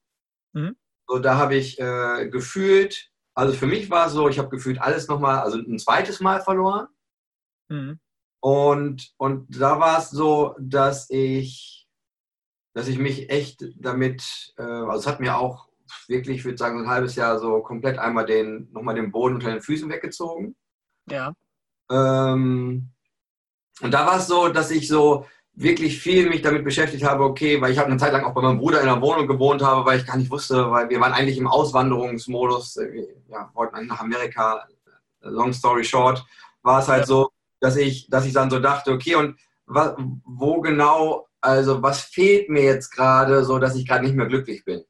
[0.52, 0.76] Mhm.
[1.06, 4.80] So, da habe ich äh, gefühlt, also für mich war es so, ich habe gefühlt
[4.80, 6.86] alles nochmal, also ein zweites Mal verloren.
[7.68, 7.98] Mhm.
[8.40, 11.88] Und, und da war es so, dass ich,
[12.74, 15.68] dass ich mich echt damit, äh, also es hat mir auch
[16.08, 19.50] wirklich, ich würde sagen, ein halbes Jahr so komplett einmal den, nochmal den Boden unter
[19.50, 20.56] den Füßen weggezogen.
[21.10, 21.34] Ja.
[21.90, 22.90] Ähm,
[23.80, 27.60] und da war es so, dass ich so wirklich viel mich damit beschäftigt habe, okay,
[27.60, 29.86] weil ich habe eine Zeit lang auch bei meinem Bruder in einer Wohnung gewohnt habe,
[29.86, 32.80] weil ich gar nicht wusste, weil wir waren eigentlich im Auswanderungsmodus,
[33.28, 34.66] ja, wollten eigentlich nach Amerika,
[35.20, 36.24] long story short,
[36.62, 40.60] war es halt so, dass ich, dass ich dann so dachte, okay, und was, wo
[40.60, 44.84] genau, also was fehlt mir jetzt gerade, so dass ich gerade nicht mehr glücklich bin.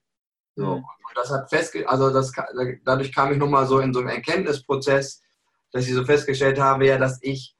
[0.57, 0.77] So.
[0.77, 0.85] Mhm.
[0.85, 2.33] Und das hat festge also das,
[2.85, 5.21] dadurch kam ich nochmal so in so einem Erkenntnisprozess,
[5.73, 7.55] dass ich so festgestellt habe, ja, dass ich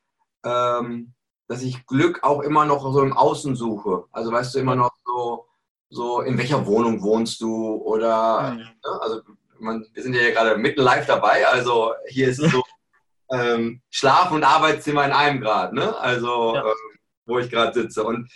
[0.45, 1.14] ähm,
[1.47, 4.05] dass ich Glück auch immer noch so im Außen suche.
[4.13, 5.47] Also weißt du immer noch so,
[5.91, 8.59] so in welcher Wohnung wohnst du oder mhm.
[8.59, 9.01] ne?
[9.01, 9.21] also
[9.59, 12.63] man, wir sind ja gerade mitten live dabei, also hier ist so
[13.31, 15.97] ähm, Schlaf- und Arbeitszimmer in einem Grad, ne?
[15.99, 16.65] Also ja.
[16.65, 18.05] ähm, wo ich gerade sitze.
[18.05, 18.31] Und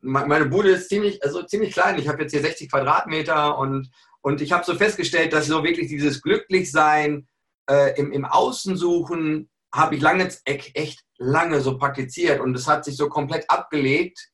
[0.00, 1.98] meine Bude ist ziemlich, also ziemlich klein.
[1.98, 5.88] Ich habe jetzt hier 60 Quadratmeter und, und ich habe so festgestellt, dass so wirklich
[5.88, 7.26] dieses Glücklichsein
[7.68, 12.84] äh, im, im Außen suchen habe ich lange, echt lange so praktiziert und es hat
[12.84, 14.28] sich so komplett abgelegt.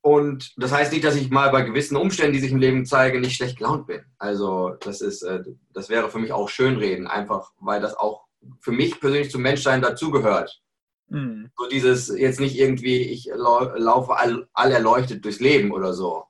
[0.00, 3.20] Und das heißt nicht, dass ich mal bei gewissen Umständen, die sich im Leben zeigen,
[3.20, 4.04] nicht schlecht gelaunt bin.
[4.18, 5.42] Also das ist, äh,
[5.74, 8.26] das wäre für mich auch Schönreden, einfach weil das auch
[8.60, 10.62] für mich persönlich zum Menschsein dazugehört.
[11.08, 11.50] Mhm.
[11.56, 16.24] So dieses jetzt nicht irgendwie, ich laufe all, all erleuchtet durchs Leben oder so.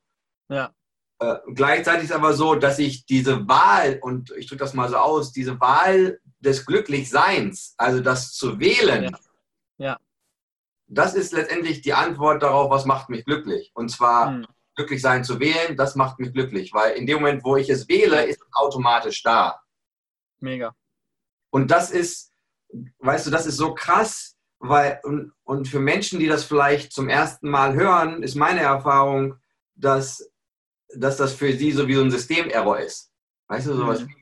[0.49, 0.73] Ja.
[1.21, 4.97] Äh, gleichzeitig ist aber so, dass ich diese Wahl, und ich drücke das mal so
[4.97, 9.11] aus, diese Wahl des Glücklichseins, also das zu wählen, ja.
[9.79, 9.99] Ja.
[10.87, 13.71] das ist letztendlich die Antwort darauf, was macht mich glücklich.
[13.75, 14.47] Und zwar hm.
[14.77, 17.89] glücklich sein zu wählen, das macht mich glücklich, weil in dem Moment, wo ich es
[17.89, 19.61] wähle, ist es automatisch da.
[20.41, 20.75] Mega.
[21.51, 22.33] Und das ist,
[22.99, 27.09] weißt du, das ist so krass, weil, und, und für Menschen, die das vielleicht zum
[27.09, 29.37] ersten Mal hören, ist meine Erfahrung,
[29.75, 30.31] dass,
[30.95, 33.13] dass das für sie so wie so ein Systemerror ist.
[33.47, 34.15] Weißt du, sowas mhm.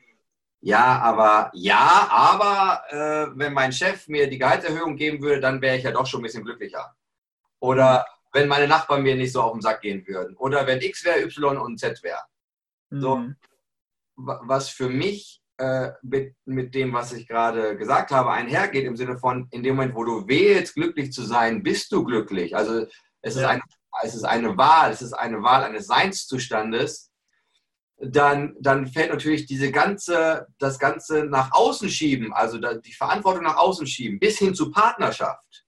[0.67, 5.77] Ja, aber ja, aber äh, wenn mein Chef mir die Gehaltserhöhung geben würde, dann wäre
[5.77, 6.93] ich ja doch schon ein bisschen glücklicher.
[7.61, 10.37] Oder wenn meine Nachbarn mir nicht so auf den Sack gehen würden.
[10.37, 12.19] Oder wenn X wäre, Y und Z wäre.
[12.91, 13.01] Mhm.
[13.01, 13.25] So,
[14.17, 19.19] was für mich äh, mit, mit dem, was ich gerade gesagt habe, einhergeht, im Sinne
[19.19, 22.57] von, in dem Moment, wo du wählst, glücklich zu sein, bist du glücklich.
[22.57, 22.87] Also
[23.23, 23.51] es ist, ja.
[23.51, 23.63] eine,
[24.03, 27.13] es ist eine Wahl, es ist eine Wahl eines Seinszustandes.
[27.99, 33.57] Dann, dann fällt natürlich diese ganze, das Ganze nach außen schieben, also die Verantwortung nach
[33.57, 35.65] außen schieben, bis hin zu Partnerschaft.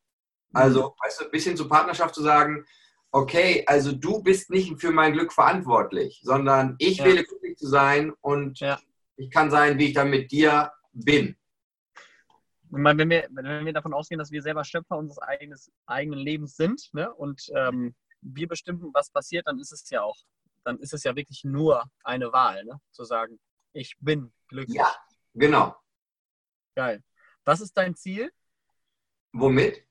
[0.52, 1.04] Also, mhm.
[1.04, 2.64] weißt du, bis hin zu Partnerschaft zu sagen,
[3.12, 7.06] okay, also du bist nicht für mein Glück verantwortlich, sondern ich ja.
[7.06, 8.78] wähle glücklich zu sein und ja
[9.18, 11.36] ich kann sein, wie ich dann mit dir bin.
[12.70, 16.88] Wenn wir, wenn wir davon ausgehen, dass wir selber Schöpfer unseres eigenes, eigenen Lebens sind
[16.92, 20.16] ne, und ähm, wir bestimmen, was passiert, dann ist es ja auch,
[20.64, 23.38] dann ist es ja wirklich nur eine Wahl, ne, zu sagen,
[23.72, 24.76] ich bin glücklich.
[24.76, 24.94] Ja,
[25.34, 25.76] genau.
[26.74, 27.02] Geil.
[27.44, 28.30] Was ist dein Ziel?
[29.32, 29.84] Womit?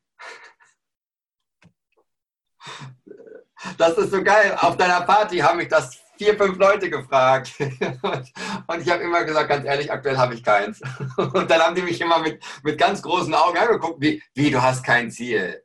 [3.78, 4.56] Das ist so geil.
[4.60, 7.54] Auf deiner Party haben mich das vier, fünf Leute gefragt.
[7.60, 10.82] Und ich habe immer gesagt, ganz ehrlich, aktuell habe ich keins.
[11.18, 14.62] Und dann haben die mich immer mit, mit ganz großen Augen angeguckt, wie, wie, du
[14.62, 15.64] hast kein Ziel.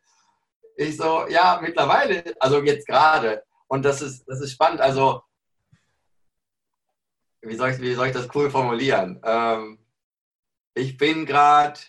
[0.77, 3.45] Ich so, ja, mittlerweile, also jetzt gerade.
[3.73, 4.83] Und das ist, das ist spannend.
[4.83, 5.23] Also,
[7.41, 9.19] wie soll ich, wie soll ich das cool formulieren?
[9.25, 9.79] Ähm,
[10.75, 11.81] ich bin gerade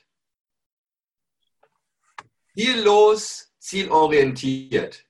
[2.54, 5.06] ziellos, zielorientiert.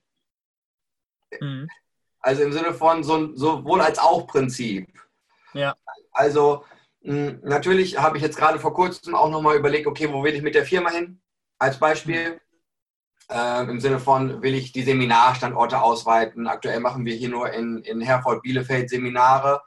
[1.38, 1.68] Mhm.
[2.18, 5.00] Also im Sinne von so, sowohl als auch Prinzip.
[5.52, 5.76] Ja.
[6.10, 6.64] Also
[7.02, 10.42] mh, natürlich habe ich jetzt gerade vor kurzem auch nochmal überlegt, okay, wo will ich
[10.42, 11.22] mit der Firma hin?
[11.56, 12.40] Als Beispiel.
[13.30, 16.46] Äh, Im Sinne von, will ich die Seminarstandorte ausweiten.
[16.46, 19.62] Aktuell machen wir hier nur in, in Herford-Bielefeld Seminare.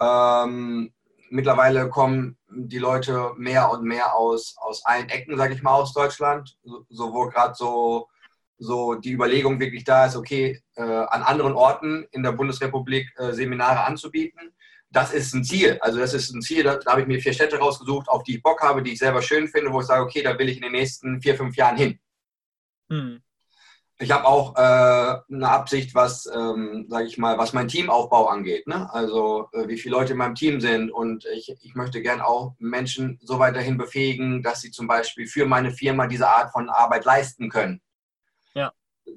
[0.00, 0.92] Ähm,
[1.30, 5.92] mittlerweile kommen die Leute mehr und mehr aus, aus allen Ecken, sage ich mal, aus
[5.92, 6.56] Deutschland.
[6.88, 8.08] sowohl gerade so
[8.58, 13.32] so die Überlegung wirklich da ist, okay, äh, an anderen Orten in der Bundesrepublik äh,
[13.32, 14.54] Seminare anzubieten.
[14.90, 15.78] Das ist ein Ziel.
[15.80, 18.36] Also das ist ein Ziel, da, da habe ich mir vier Städte rausgesucht, auf die
[18.36, 20.56] ich Bock habe, die ich selber schön finde, wo ich sage, okay, da will ich
[20.56, 21.98] in den nächsten vier, fünf Jahren hin.
[22.94, 23.22] Hm.
[24.00, 28.66] Ich habe auch äh, eine Absicht, was, ähm, sage ich mal, was mein Teamaufbau angeht.
[28.66, 28.92] Ne?
[28.92, 32.54] Also äh, wie viele Leute in meinem Team sind und ich, ich möchte gern auch
[32.58, 37.04] Menschen so weiterhin befähigen, dass sie zum Beispiel für meine Firma diese Art von Arbeit
[37.04, 37.80] leisten können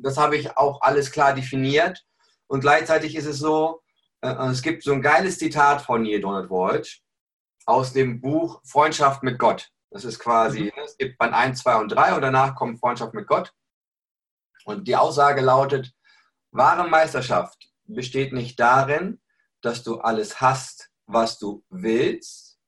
[0.01, 2.05] das habe ich auch alles klar definiert.
[2.47, 3.81] Und gleichzeitig ist es so,
[4.21, 7.01] äh, es gibt so ein geiles Zitat von Neil Donald Walsh
[7.65, 9.69] aus dem Buch Freundschaft mit Gott.
[9.89, 10.83] Das ist quasi, mhm.
[10.83, 13.53] es gibt Band 1, 2 und 3 und danach kommt Freundschaft mit Gott.
[14.67, 15.93] Und die Aussage lautet,
[16.51, 19.21] wahre Meisterschaft besteht nicht darin,
[19.61, 22.59] dass du alles hast, was du willst,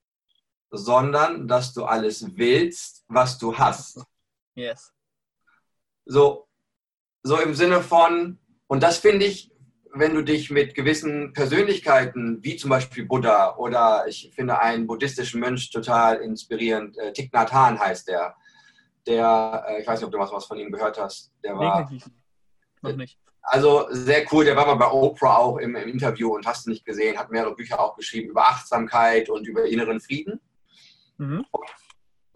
[0.71, 4.01] sondern dass du alles willst, was du hast.
[4.55, 4.93] Yes.
[6.05, 6.47] So,
[7.21, 9.51] so im Sinne von, und das finde ich,
[9.91, 15.41] wenn du dich mit gewissen Persönlichkeiten, wie zum Beispiel Buddha oder ich finde einen buddhistischen
[15.41, 18.37] Mönch total inspirierend, äh, Thich Nhat Hanh heißt der,
[19.07, 21.89] der, äh, ich weiß nicht, ob du was, was von ihm gehört hast, der war...
[22.81, 23.17] Noch nicht.
[23.41, 26.69] Also sehr cool, der war mal bei Oprah auch im, im Interview und hast du
[26.69, 30.39] nicht gesehen, hat mehrere Bücher auch geschrieben über Achtsamkeit und über inneren Frieden.
[31.17, 31.45] Mhm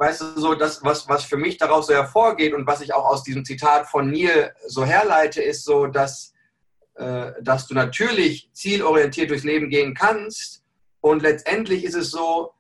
[0.04, 3.06] weißt du, so das, was, was für mich daraus so hervorgeht und was ich auch
[3.06, 6.34] aus diesem Zitat von Neil so herleite, ist so, dass,
[6.96, 10.64] äh, dass du natürlich zielorientiert durchs Leben gehen kannst
[11.00, 12.52] und letztendlich ist es so,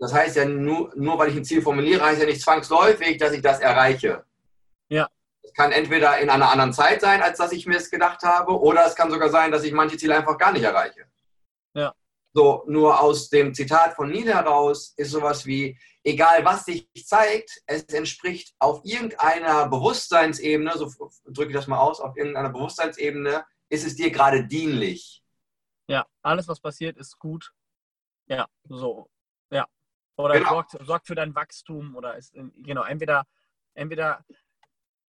[0.00, 3.32] das heißt ja nur, nur weil ich ein Ziel formuliere, heißt ja nicht zwangsläufig, dass
[3.32, 4.24] ich das erreiche.
[4.88, 5.08] Ja.
[5.42, 8.58] Es kann entweder in einer anderen Zeit sein, als dass ich mir es gedacht habe,
[8.58, 11.04] oder es kann sogar sein, dass ich manche Ziele einfach gar nicht erreiche.
[11.74, 11.94] Ja.
[12.32, 17.60] So, nur aus dem Zitat von Neil heraus ist sowas wie, egal was sich zeigt,
[17.66, 23.86] es entspricht auf irgendeiner Bewusstseinsebene, so drücke ich das mal aus, auf irgendeiner Bewusstseinsebene, ist
[23.86, 25.22] es dir gerade dienlich.
[25.88, 27.52] Ja, alles, was passiert, ist gut.
[28.28, 29.10] Ja, so.
[29.50, 29.66] Ja.
[30.22, 30.50] Oder genau.
[30.50, 33.24] sorgt, sorgt für dein Wachstum oder ist, genau, entweder,
[33.74, 34.24] entweder,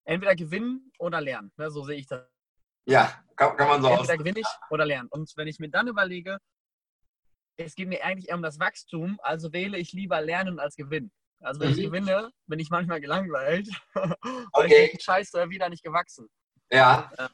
[0.05, 1.51] entweder gewinnen oder lernen.
[1.57, 1.69] Ne?
[1.71, 2.21] So sehe ich das.
[2.85, 5.09] Ja, kann, kann man so Entweder gewinne ich oder lernen.
[5.09, 6.39] Und wenn ich mir dann überlege,
[7.57, 11.11] es geht mir eigentlich eher um das Wachstum, also wähle ich lieber Lernen als Gewinnen.
[11.41, 11.77] Also wenn mhm.
[11.77, 14.15] ich gewinne, bin ich manchmal gelangweilt, weil
[14.51, 14.65] okay.
[14.65, 16.29] ich denke, scheiße, wieder nicht gewachsen.
[16.71, 17.11] Ja.
[17.17, 17.29] ja.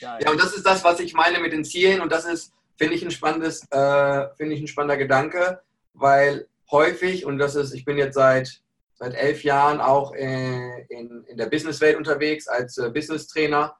[0.00, 2.94] Ja, und das ist das, was ich meine mit den Zielen und das ist, finde
[2.94, 5.62] ich, ein spannendes, äh, finde ich ein spannender Gedanke,
[5.96, 8.62] weil häufig, und das ist, ich bin jetzt seit
[8.98, 13.76] seit elf Jahren auch in, in, in der Businesswelt unterwegs als äh, Business-Trainer,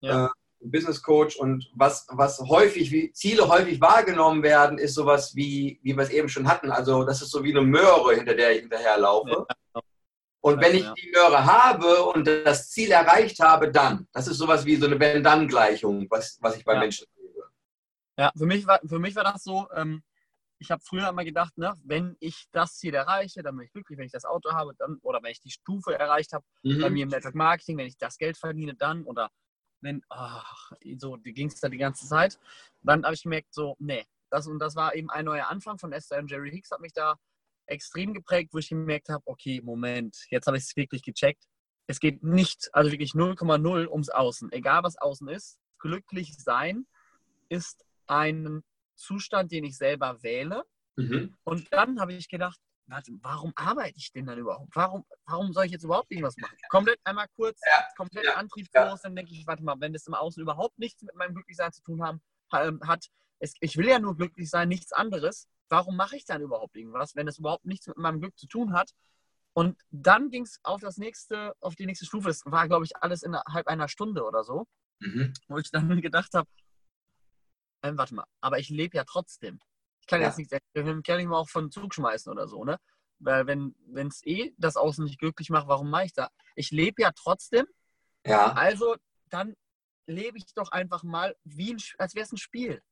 [0.00, 0.26] ja.
[0.26, 0.28] äh,
[0.60, 1.36] Business Coach.
[1.36, 6.10] Und was, was häufig, wie Ziele häufig wahrgenommen werden, ist sowas wie, wie wir es
[6.10, 6.70] eben schon hatten.
[6.70, 9.30] Also das ist so wie eine Möhre, hinter der ich hinterherlaufe.
[9.30, 9.46] Ja.
[9.74, 9.84] Genau.
[10.44, 14.08] Und wenn ich die Möhre habe und das Ziel erreicht habe, dann.
[14.12, 16.80] Das ist sowas wie so eine Wenn-Dann-Gleichung, was, was ich bei ja.
[16.80, 17.44] Menschen sehe.
[18.18, 20.02] Ja, für mich war, für mich war das so, ähm,
[20.62, 23.98] ich habe früher immer gedacht, ne, wenn ich das Ziel erreiche, dann bin ich glücklich,
[23.98, 26.80] wenn ich das Auto habe, dann, oder wenn ich die Stufe erreicht habe mhm.
[26.80, 29.30] bei mir im Network Marketing, wenn ich das Geld verdiene, dann, oder
[29.80, 32.38] wenn, ach, so ging es da die ganze Zeit.
[32.82, 35.92] Dann habe ich gemerkt, so, nee, das und das war eben ein neuer Anfang von
[35.92, 37.16] Esther und Jerry Hicks, hat mich da
[37.66, 41.44] extrem geprägt, wo ich gemerkt habe, okay, Moment, jetzt habe ich es wirklich gecheckt.
[41.88, 44.52] Es geht nicht, also wirklich 0,0 ums Außen.
[44.52, 46.86] Egal was außen ist, glücklich sein
[47.48, 48.62] ist ein
[49.02, 50.64] Zustand, den ich selber wähle.
[50.96, 51.36] Mhm.
[51.44, 54.74] Und dann habe ich gedacht, warte, warum arbeite ich denn dann überhaupt?
[54.74, 56.56] Warum, warum soll ich jetzt überhaupt irgendwas machen?
[56.68, 57.84] Komplett einmal kurz, ja.
[57.96, 58.34] komplett ja.
[58.34, 61.72] antriebslos, dann denke ich, warte mal, wenn das im Außen überhaupt nichts mit meinem Glücklichsein
[61.72, 62.20] zu tun haben,
[62.54, 63.06] ähm, hat,
[63.38, 67.16] es, ich will ja nur glücklich sein, nichts anderes, warum mache ich dann überhaupt irgendwas,
[67.16, 68.90] wenn es überhaupt nichts mit meinem Glück zu tun hat?
[69.54, 72.28] Und dann ging es auf das nächste, auf die nächste Stufe.
[72.28, 74.66] Das war, glaube ich, alles innerhalb einer Stunde oder so,
[75.00, 75.32] mhm.
[75.48, 76.48] wo ich dann gedacht habe,
[77.82, 79.60] ähm, warte mal, aber ich lebe ja trotzdem.
[80.00, 80.28] Ich kann ja.
[80.28, 80.50] jetzt nicht,
[81.04, 82.78] kann ich mal auch von Zug schmeißen oder so, ne?
[83.18, 83.74] Weil wenn
[84.08, 86.28] es eh das Außen nicht glücklich macht, warum mache ich da?
[86.56, 87.66] Ich lebe ja trotzdem.
[88.26, 88.52] Ja.
[88.52, 89.54] Also dann
[90.06, 92.82] lebe ich doch einfach mal wie ein, als wäre es ein Spiel.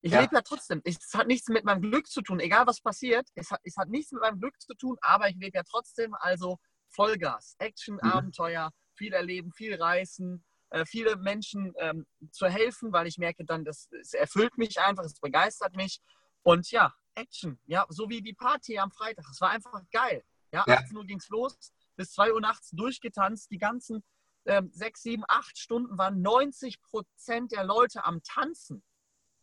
[0.00, 0.20] Ich ja.
[0.20, 0.80] lebe ja trotzdem.
[0.84, 3.28] Es hat nichts mit meinem Glück zu tun, egal was passiert.
[3.34, 6.14] Es hat, es hat nichts mit meinem Glück zu tun, aber ich lebe ja trotzdem.
[6.14, 6.58] Also
[6.88, 8.10] Vollgas, Action, mhm.
[8.10, 13.64] Abenteuer, viel erleben, viel reißen, äh, viele Menschen ähm, zu helfen, weil ich merke dann,
[13.64, 16.00] das, es erfüllt mich einfach, es begeistert mich.
[16.42, 19.26] Und ja, Action, ja, so wie die Party am Freitag.
[19.30, 20.24] Es war einfach geil.
[20.52, 20.78] Ja, ja.
[20.78, 23.50] 18 Uhr ging es los, bis 2 Uhr nachts durchgetanzt.
[23.50, 24.02] Die ganzen
[24.46, 28.82] ähm, 6, 7, 8 Stunden waren 90 Prozent der Leute am Tanzen.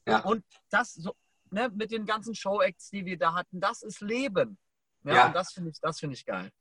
[0.05, 0.19] Ja.
[0.21, 1.15] Und das so,
[1.51, 4.57] ne, mit den ganzen Show-Acts, die wir da hatten, das ist Leben.
[5.03, 5.27] Ja, ja.
[5.27, 6.51] und das finde ich, das ich geil.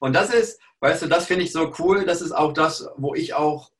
[0.00, 2.04] Und das ist, weißt du, das finde ich so cool.
[2.04, 3.70] Das ist auch das, wo ich auch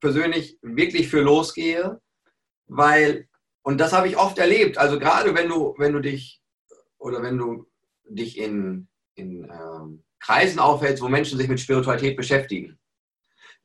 [0.00, 2.00] persönlich wirklich für losgehe,
[2.66, 3.28] weil,
[3.62, 4.78] und das habe ich oft erlebt.
[4.78, 6.40] Also gerade wenn du, wenn du dich
[6.98, 7.66] oder wenn du
[8.04, 12.78] dich in, in ähm, Kreisen aufhältst, wo Menschen sich mit Spiritualität beschäftigen,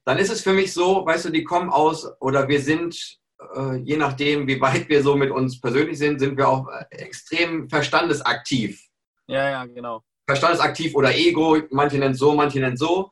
[0.05, 3.21] dann ist es für mich so, weißt du, die kommen aus oder wir sind
[3.55, 6.85] äh, je nachdem, wie weit wir so mit uns persönlich sind, sind wir auch äh,
[6.91, 8.81] extrem verstandesaktiv.
[9.27, 10.03] Ja, ja, genau.
[10.25, 13.11] Verstandesaktiv oder Ego, manche nennen so, manche nennen so.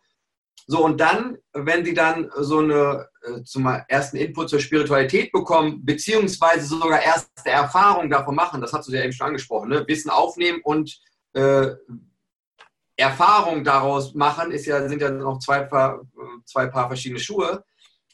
[0.67, 5.83] So, und dann, wenn sie dann so eine äh, zum ersten Input zur Spiritualität bekommen,
[5.83, 9.83] beziehungsweise sogar erste Erfahrungen davon machen, das hast du ja eben schon angesprochen, ne?
[9.87, 10.97] Wissen aufnehmen und
[11.33, 11.71] äh,
[12.95, 16.01] Erfahrung daraus machen, ist ja, sind ja noch zwei Paar,
[16.45, 17.63] zwei Paar verschiedene Schuhe.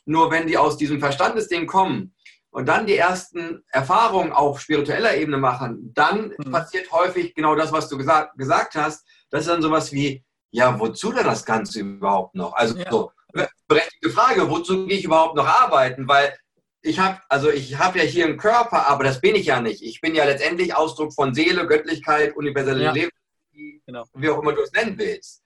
[0.06, 2.16] Nur wenn die aus diesem Verstandesding kommen
[2.52, 6.52] und dann die ersten Erfahrungen auf spiritueller Ebene machen, dann mhm.
[6.52, 9.06] passiert häufig genau das, was du gesagt, gesagt hast.
[9.30, 12.54] Das ist dann sowas wie, ja, wozu denn das Ganze überhaupt noch?
[12.54, 12.90] Also ja.
[12.90, 13.12] so,
[13.68, 16.08] berechtigte Frage, wozu gehe ich überhaupt noch arbeiten?
[16.08, 16.38] Weil
[16.82, 19.84] ich habe also ich habe ja hier einen Körper, aber das bin ich ja nicht.
[19.84, 22.92] Ich bin ja letztendlich Ausdruck von Seele, Göttlichkeit, universelle ja.
[22.92, 23.12] Leben,
[23.86, 24.06] genau.
[24.14, 25.44] wie auch immer du es nennen willst.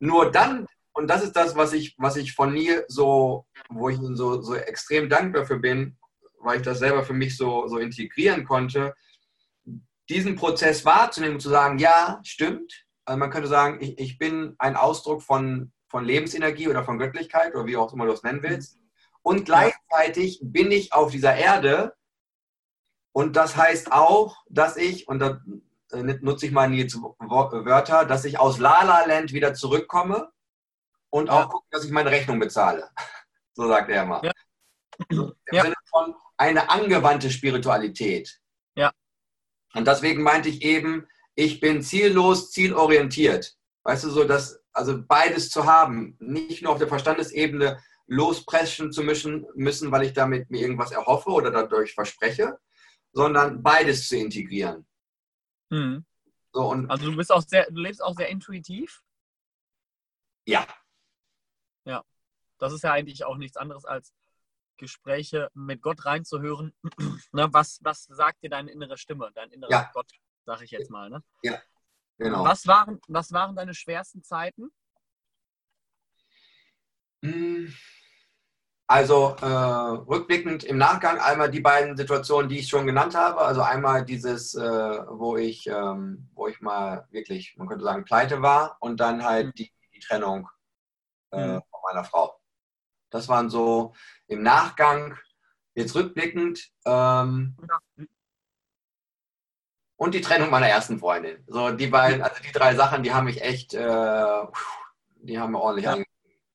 [0.00, 3.98] Nur dann und das ist das, was ich, was ich von Neil so, wo ich
[3.98, 5.96] ihm so, so extrem dankbar für bin,
[6.42, 8.94] weil ich das selber für mich so, so integrieren konnte,
[10.08, 12.84] diesen Prozess wahrzunehmen und zu sagen, ja, stimmt.
[13.04, 17.54] Also man könnte sagen, ich, ich bin ein Ausdruck von, von Lebensenergie oder von Göttlichkeit
[17.54, 18.78] oder wie auch immer du es nennen willst.
[19.22, 21.94] Und gleichzeitig bin ich auf dieser Erde
[23.12, 25.40] und das heißt auch, dass ich, und da
[25.92, 30.30] äh, nutze ich mal Nils Wörter, dass ich aus Lala Land wieder zurückkomme
[31.10, 32.90] und auch gucken, dass ich meine Rechnung bezahle.
[33.54, 34.24] So sagt er immer.
[34.24, 34.32] Ja.
[35.08, 35.62] Im ja.
[35.62, 38.40] Sinne von eine angewandte Spiritualität.
[38.74, 38.92] Ja.
[39.74, 43.56] Und deswegen meinte ich eben, ich bin ziellos, zielorientiert.
[43.84, 49.02] Weißt du, so dass, also beides zu haben, nicht nur auf der Verstandesebene lospreschen zu
[49.02, 52.58] müssen, müssen, weil ich damit mir irgendwas erhoffe oder dadurch verspreche,
[53.12, 54.86] sondern beides zu integrieren.
[55.70, 56.04] Mhm.
[56.52, 59.02] So, und also du bist auch sehr, du lebst auch sehr intuitiv?
[60.44, 60.66] Ja,
[61.84, 62.04] ja,
[62.58, 64.12] das ist ja eigentlich auch nichts anderes als
[64.82, 66.74] Gespräche mit Gott reinzuhören.
[67.32, 69.90] ne, was, was sagt dir deine innere Stimme, dein innerer ja.
[69.94, 70.10] Gott,
[70.44, 71.08] sag ich jetzt mal.
[71.08, 71.22] Ne?
[71.42, 71.62] Ja,
[72.18, 72.44] genau.
[72.44, 74.72] Was waren, was waren deine schwersten Zeiten?
[77.24, 77.72] Hm.
[78.88, 83.40] Also äh, rückblickend im Nachgang einmal die beiden Situationen, die ich schon genannt habe.
[83.40, 84.60] Also einmal dieses, äh,
[85.08, 89.46] wo ich, ähm, wo ich mal wirklich, man könnte sagen, pleite war und dann halt
[89.46, 89.52] mhm.
[89.52, 90.48] die, die Trennung
[91.30, 91.62] äh, mhm.
[91.70, 92.31] von meiner Frau.
[93.12, 93.94] Das waren so
[94.26, 95.16] im Nachgang,
[95.74, 96.70] jetzt rückblickend.
[96.86, 97.56] Ähm,
[99.96, 101.44] und die Trennung meiner ersten Freundin.
[101.46, 104.46] So die beiden, also die drei Sachen, die haben mich echt, äh,
[105.16, 106.02] die haben mir ordentlich ja.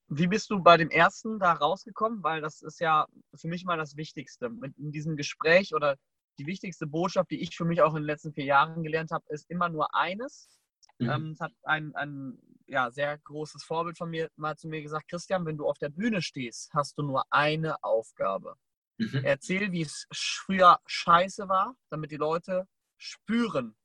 [0.09, 2.23] Wie bist du bei dem ersten da rausgekommen?
[2.23, 4.47] Weil das ist ja für mich mal das Wichtigste.
[4.77, 5.95] In diesem Gespräch oder
[6.39, 9.25] die wichtigste Botschaft, die ich für mich auch in den letzten vier Jahren gelernt habe,
[9.29, 10.57] ist immer nur eines.
[10.99, 11.09] Mhm.
[11.09, 15.09] Ähm, es hat ein, ein ja, sehr großes Vorbild von mir mal zu mir gesagt,
[15.09, 18.55] Christian, wenn du auf der Bühne stehst, hast du nur eine Aufgabe.
[18.97, 19.21] Mhm.
[19.23, 23.75] Erzähl, wie es früher scheiße war, damit die Leute spüren,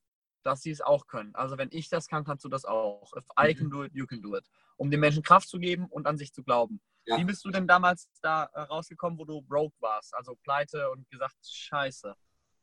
[0.43, 1.35] dass sie es auch können.
[1.35, 3.13] Also wenn ich das kann, kannst du das auch.
[3.17, 3.71] If I can mhm.
[3.71, 4.45] do it, you can do it.
[4.77, 6.81] Um den Menschen Kraft zu geben und an sich zu glauben.
[7.05, 7.19] Ja.
[7.19, 11.09] Wie bist du denn damals da äh, rausgekommen, wo du broke warst, also pleite und
[11.11, 12.15] gesagt, scheiße.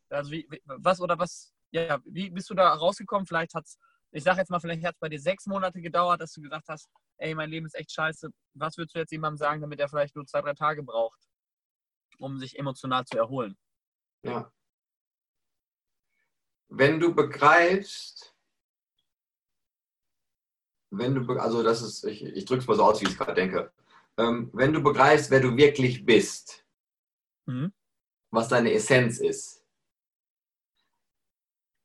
[0.09, 3.27] Also wie, was oder was, ja, wie bist du da rausgekommen?
[3.27, 3.77] Vielleicht hat es,
[4.11, 6.67] ich sag jetzt mal, vielleicht hat es bei dir sechs Monate gedauert, dass du gesagt
[6.67, 8.29] hast, ey, mein Leben ist echt scheiße.
[8.55, 11.19] Was würdest du jetzt jemandem sagen, damit er vielleicht nur zwei, drei Tage braucht,
[12.17, 13.55] um sich emotional zu erholen?
[14.23, 14.51] Ja,
[16.69, 18.35] wenn du begreifst,
[20.91, 23.17] wenn du, also das ist, ich, ich drücke es mal so aus, wie ich es
[23.17, 23.71] gerade denke,
[24.17, 26.65] ähm, wenn du begreifst, wer du wirklich bist,
[27.45, 27.73] mhm.
[28.31, 29.58] was deine Essenz ist,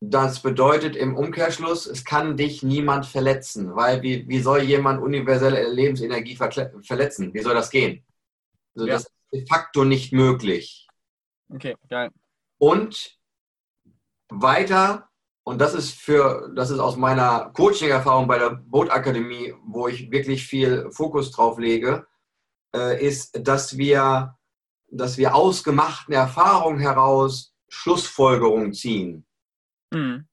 [0.01, 5.67] das bedeutet im Umkehrschluss, es kann dich niemand verletzen, weil wie, wie soll jemand universelle
[5.71, 7.33] Lebensenergie verletzen?
[7.33, 8.03] Wie soll das gehen?
[8.75, 8.93] Also ja.
[8.93, 10.87] Das ist de facto nicht möglich.
[11.49, 12.11] Okay, geil.
[12.57, 13.17] Und
[14.29, 15.09] weiter,
[15.43, 20.45] und das ist für, das ist aus meiner Coaching-Erfahrung bei der Bootakademie, wo ich wirklich
[20.45, 22.07] viel Fokus drauf lege,
[22.75, 24.37] äh, ist, dass wir,
[24.87, 29.25] dass wir aus gemachten Erfahrungen heraus Schlussfolgerungen ziehen.
[29.95, 30.27] Mhm.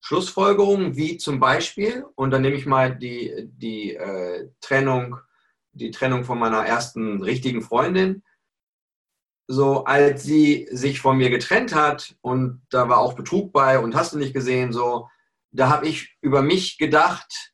[0.00, 5.16] Schlussfolgerungen wie zum Beispiel, und dann nehme ich mal die, die äh, Trennung,
[5.72, 8.22] die Trennung von meiner ersten richtigen Freundin
[9.48, 13.94] so als sie sich von mir getrennt hat und da war auch Betrug bei und
[13.94, 15.08] hast du nicht gesehen, so,
[15.50, 17.52] da habe ich über mich gedacht,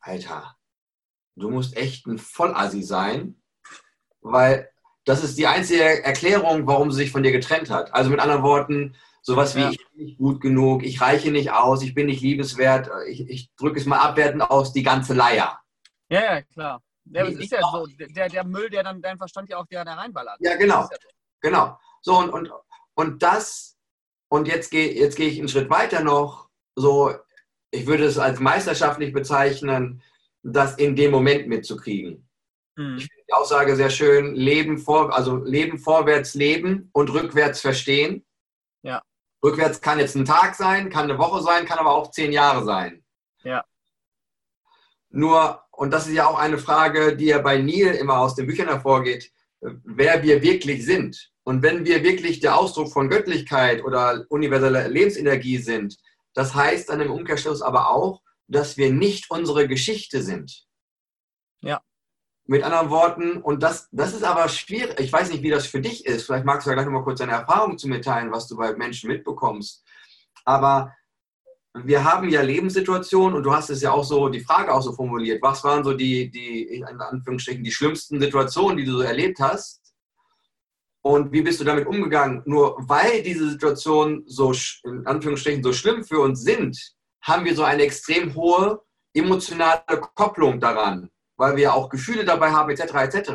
[0.00, 0.56] Alter,
[1.36, 3.40] du musst echt ein Vollassi sein,
[4.20, 4.70] weil
[5.04, 7.92] das ist die einzige Erklärung, warum sie sich von dir getrennt hat.
[7.94, 9.70] Also mit anderen Worten, sowas wie ja.
[9.70, 13.54] ich bin nicht gut genug, ich reiche nicht aus, ich bin nicht liebeswert, ich, ich
[13.56, 15.58] drücke es mal abwertend aus, die ganze Leier.
[16.10, 16.82] Ja, ja, klar.
[17.04, 19.94] Der, ist ja so, der, der Müll, der dann dein Verstand ja auch der da
[19.94, 20.36] reinballert.
[20.40, 20.82] Ja, genau.
[20.82, 21.08] Ja so.
[21.40, 21.78] Genau.
[22.02, 22.52] So, und, und,
[22.94, 23.76] und das,
[24.28, 27.12] und jetzt gehe jetzt geh ich einen Schritt weiter noch, so,
[27.70, 30.02] ich würde es als meisterschaftlich bezeichnen,
[30.42, 32.28] das in dem Moment mitzukriegen.
[32.76, 32.96] Mhm.
[32.98, 38.24] Ich finde die Aussage sehr schön, Leben vor, also Leben vorwärts leben und rückwärts verstehen.
[39.42, 42.64] Rückwärts kann jetzt ein Tag sein, kann eine Woche sein, kann aber auch zehn Jahre
[42.64, 43.04] sein.
[43.42, 43.64] Ja.
[45.10, 48.46] Nur, und das ist ja auch eine Frage, die ja bei Neil immer aus den
[48.46, 51.32] Büchern hervorgeht, wer wir wirklich sind.
[51.44, 55.96] Und wenn wir wirklich der Ausdruck von Göttlichkeit oder universeller Lebensenergie sind,
[56.34, 60.66] das heißt dann im Umkehrschluss aber auch, dass wir nicht unsere Geschichte sind.
[61.60, 61.82] Ja.
[62.52, 65.80] Mit anderen Worten, und das, das ist aber schwierig, ich weiß nicht, wie das für
[65.80, 68.58] dich ist, vielleicht magst du ja gleich nochmal kurz deine Erfahrung zu mitteilen, was du
[68.58, 69.82] bei Menschen mitbekommst.
[70.44, 70.94] Aber
[71.72, 74.92] wir haben ja Lebenssituationen und du hast es ja auch so, die Frage auch so
[74.92, 75.40] formuliert.
[75.40, 79.80] Was waren so die, die in Anführungsstrichen, die schlimmsten Situationen, die du so erlebt hast?
[81.00, 82.42] Und wie bist du damit umgegangen?
[82.44, 84.52] Nur weil diese Situationen so,
[84.84, 86.78] in Anführungsstrichen, so schlimm für uns sind,
[87.22, 88.82] haben wir so eine extrem hohe
[89.14, 93.30] emotionale Kopplung daran, weil wir auch Gefühle dabei haben, etc., etc.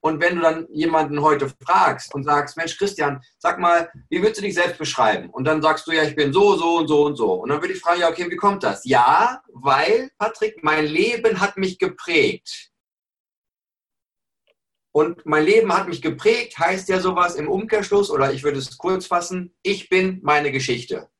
[0.00, 4.38] Und wenn du dann jemanden heute fragst und sagst, Mensch, Christian, sag mal, wie würdest
[4.38, 5.30] du dich selbst beschreiben?
[5.30, 7.32] Und dann sagst du, ja, ich bin so, so und so und so.
[7.32, 8.84] Und dann würde ich fragen, ja, okay, wie kommt das?
[8.84, 12.70] Ja, weil, Patrick, mein Leben hat mich geprägt.
[14.92, 18.78] Und mein Leben hat mich geprägt, heißt ja sowas im Umkehrschluss, oder ich würde es
[18.78, 21.10] kurz fassen, ich bin meine Geschichte.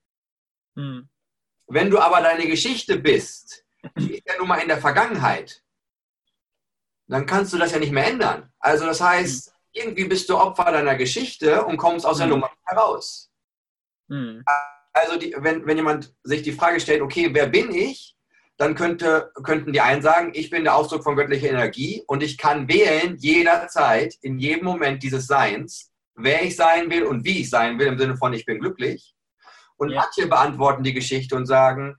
[0.76, 1.08] Hm.
[1.66, 3.64] Wenn du aber deine Geschichte bist,
[3.98, 5.62] die ist ja nun mal in der Vergangenheit,
[7.08, 8.50] dann kannst du das ja nicht mehr ändern.
[8.58, 12.32] Also das heißt, irgendwie bist du Opfer deiner Geschichte und kommst aus der mhm.
[12.32, 13.30] Nummer heraus.
[14.08, 14.44] Mhm.
[14.92, 18.16] Also die, wenn, wenn jemand sich die Frage stellt, okay, wer bin ich?
[18.56, 22.38] Dann könnte, könnten die einen sagen, ich bin der Ausdruck von göttlicher Energie und ich
[22.38, 27.50] kann wählen jederzeit, in jedem Moment dieses Seins, wer ich sein will und wie ich
[27.50, 29.14] sein will, im Sinne von ich bin glücklich.
[29.76, 30.00] Und ja.
[30.00, 31.96] manche beantworten die Geschichte und sagen,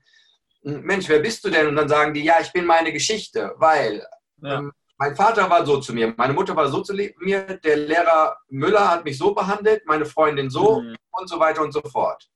[0.62, 1.68] Mensch, wer bist du denn?
[1.68, 4.04] Und dann sagen die, ja, ich bin meine Geschichte, weil
[4.42, 4.58] ja.
[4.58, 8.38] ähm, mein Vater war so zu mir, meine Mutter war so zu mir, der Lehrer
[8.48, 10.96] Müller hat mich so behandelt, meine Freundin so mhm.
[11.12, 12.28] und so weiter und so fort.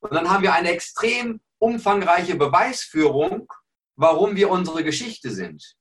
[0.00, 3.52] Und dann haben wir eine extrem umfangreiche Beweisführung,
[3.96, 5.76] warum wir unsere Geschichte sind.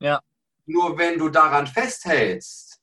[0.00, 0.20] Ja.
[0.66, 2.80] Nur wenn du daran festhältst,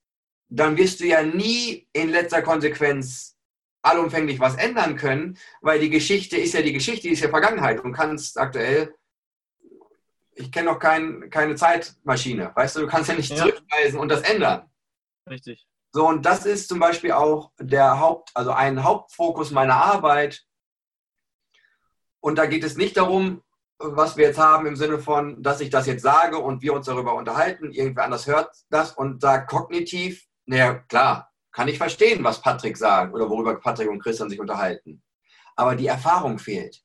[0.49, 3.35] dann wirst du ja nie in letzter Konsequenz
[3.83, 7.83] allumfänglich was ändern können, weil die Geschichte ist ja die Geschichte, die ist ja Vergangenheit
[7.83, 8.95] und kannst aktuell
[10.35, 12.51] ich kenne noch kein, keine Zeitmaschine.
[12.55, 13.37] Weißt du, du kannst ja nicht ja.
[13.37, 14.69] zurückreisen und das ändern.
[15.29, 15.67] Richtig.
[15.91, 20.45] So, und das ist zum Beispiel auch der Haupt, also ein Hauptfokus meiner Arbeit.
[22.19, 23.41] Und da geht es nicht darum,
[23.77, 26.85] was wir jetzt haben im Sinne von, dass ich das jetzt sage und wir uns
[26.85, 32.41] darüber unterhalten, irgendwer anders hört das und sagt kognitiv, naja, klar, kann ich verstehen, was
[32.41, 35.01] Patrick sagt oder worüber Patrick und Christian sich unterhalten.
[35.55, 36.83] Aber die Erfahrung fehlt.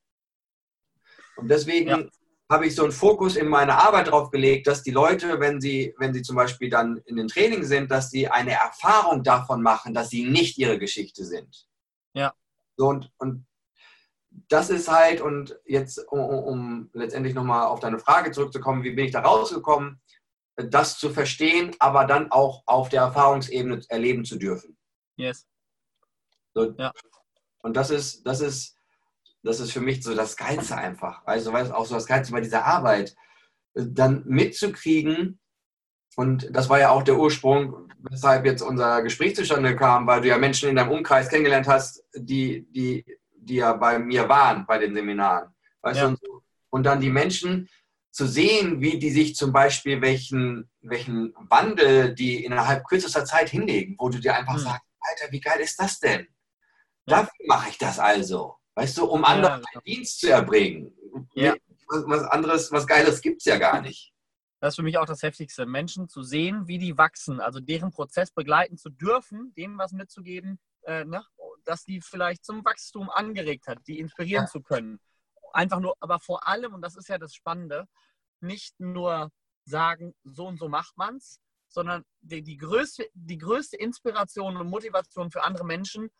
[1.36, 2.04] Und deswegen ja
[2.50, 5.94] habe ich so einen Fokus in meiner Arbeit darauf gelegt, dass die Leute, wenn sie,
[5.98, 9.94] wenn sie zum Beispiel dann in den Training sind, dass sie eine Erfahrung davon machen,
[9.94, 11.68] dass sie nicht ihre Geschichte sind.
[12.12, 12.34] Ja.
[12.76, 13.46] So und, und
[14.48, 19.06] das ist halt, und jetzt, um, um letztendlich nochmal auf deine Frage zurückzukommen, wie bin
[19.06, 20.00] ich da rausgekommen,
[20.56, 24.76] das zu verstehen, aber dann auch auf der Erfahrungsebene erleben zu dürfen.
[25.16, 25.46] Yes.
[26.52, 26.92] So, ja.
[27.62, 28.76] Und das ist, das ist,
[29.42, 31.22] das ist für mich so das Geilste einfach.
[31.24, 33.14] Also weißt, auch so das Geilste bei dieser Arbeit,
[33.74, 35.38] dann mitzukriegen,
[36.16, 40.28] und das war ja auch der Ursprung, weshalb jetzt unser Gespräch zustande kam, weil du
[40.28, 44.78] ja Menschen in deinem Umkreis kennengelernt hast, die, die, die ja bei mir waren, bei
[44.78, 45.54] den Seminaren.
[45.82, 46.08] Weißt ja.
[46.08, 47.68] du, und, und dann die Menschen
[48.10, 53.96] zu sehen, wie die sich zum Beispiel welchen, welchen Wandel die innerhalb kürzester Zeit hinlegen,
[53.98, 54.60] wo du dir einfach mhm.
[54.60, 56.26] sagst, Alter, wie geil ist das denn?
[57.06, 58.59] Dafür mache ich das also.
[58.74, 60.94] Weißt du, um anderen ja, einen Dienst zu erbringen.
[61.34, 61.54] Ja.
[61.88, 64.12] Was, was anderes, was Geiles gibt es ja gar nicht.
[64.60, 65.66] Das ist für mich auch das Heftigste.
[65.66, 70.60] Menschen zu sehen, wie die wachsen, also deren Prozess begleiten zu dürfen, denen was mitzugeben,
[70.82, 71.24] äh, ne?
[71.64, 74.50] dass die vielleicht zum Wachstum angeregt hat, die inspirieren ja.
[74.50, 75.00] zu können.
[75.52, 77.86] Einfach nur, aber vor allem, und das ist ja das Spannende,
[78.40, 79.30] nicht nur
[79.64, 84.68] sagen, so und so macht man es, sondern die, die, größte, die größte Inspiration und
[84.68, 86.10] Motivation für andere Menschen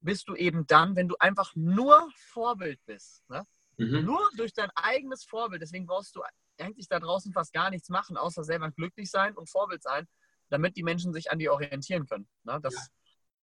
[0.00, 3.28] bist du eben dann, wenn du einfach nur Vorbild bist.
[3.28, 3.46] Ne?
[3.76, 4.04] Mhm.
[4.04, 5.62] Nur durch dein eigenes Vorbild.
[5.62, 6.22] Deswegen brauchst du
[6.58, 10.06] eigentlich da draußen fast gar nichts machen, außer selber glücklich sein und Vorbild sein,
[10.48, 12.28] damit die Menschen sich an dir orientieren können.
[12.44, 12.58] Ne?
[12.62, 12.80] Das, ja.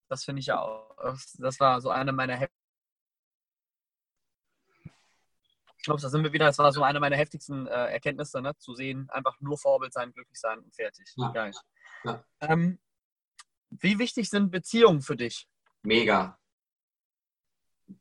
[0.09, 0.95] das finde ich ja auch.
[1.37, 2.61] Das war so eine meiner heftigsten.
[5.77, 6.45] Ich glaube, da sind wir wieder.
[6.45, 8.55] Das war so eine meiner heftigsten äh, Erkenntnisse, ne?
[8.57, 11.11] zu sehen, einfach nur Vorbild sein, glücklich sein und fertig.
[11.17, 11.31] Ja.
[11.31, 11.51] Geil.
[12.05, 12.23] Ja.
[12.39, 12.79] Ähm,
[13.69, 15.47] wie wichtig sind Beziehungen für dich?
[15.81, 16.39] Mega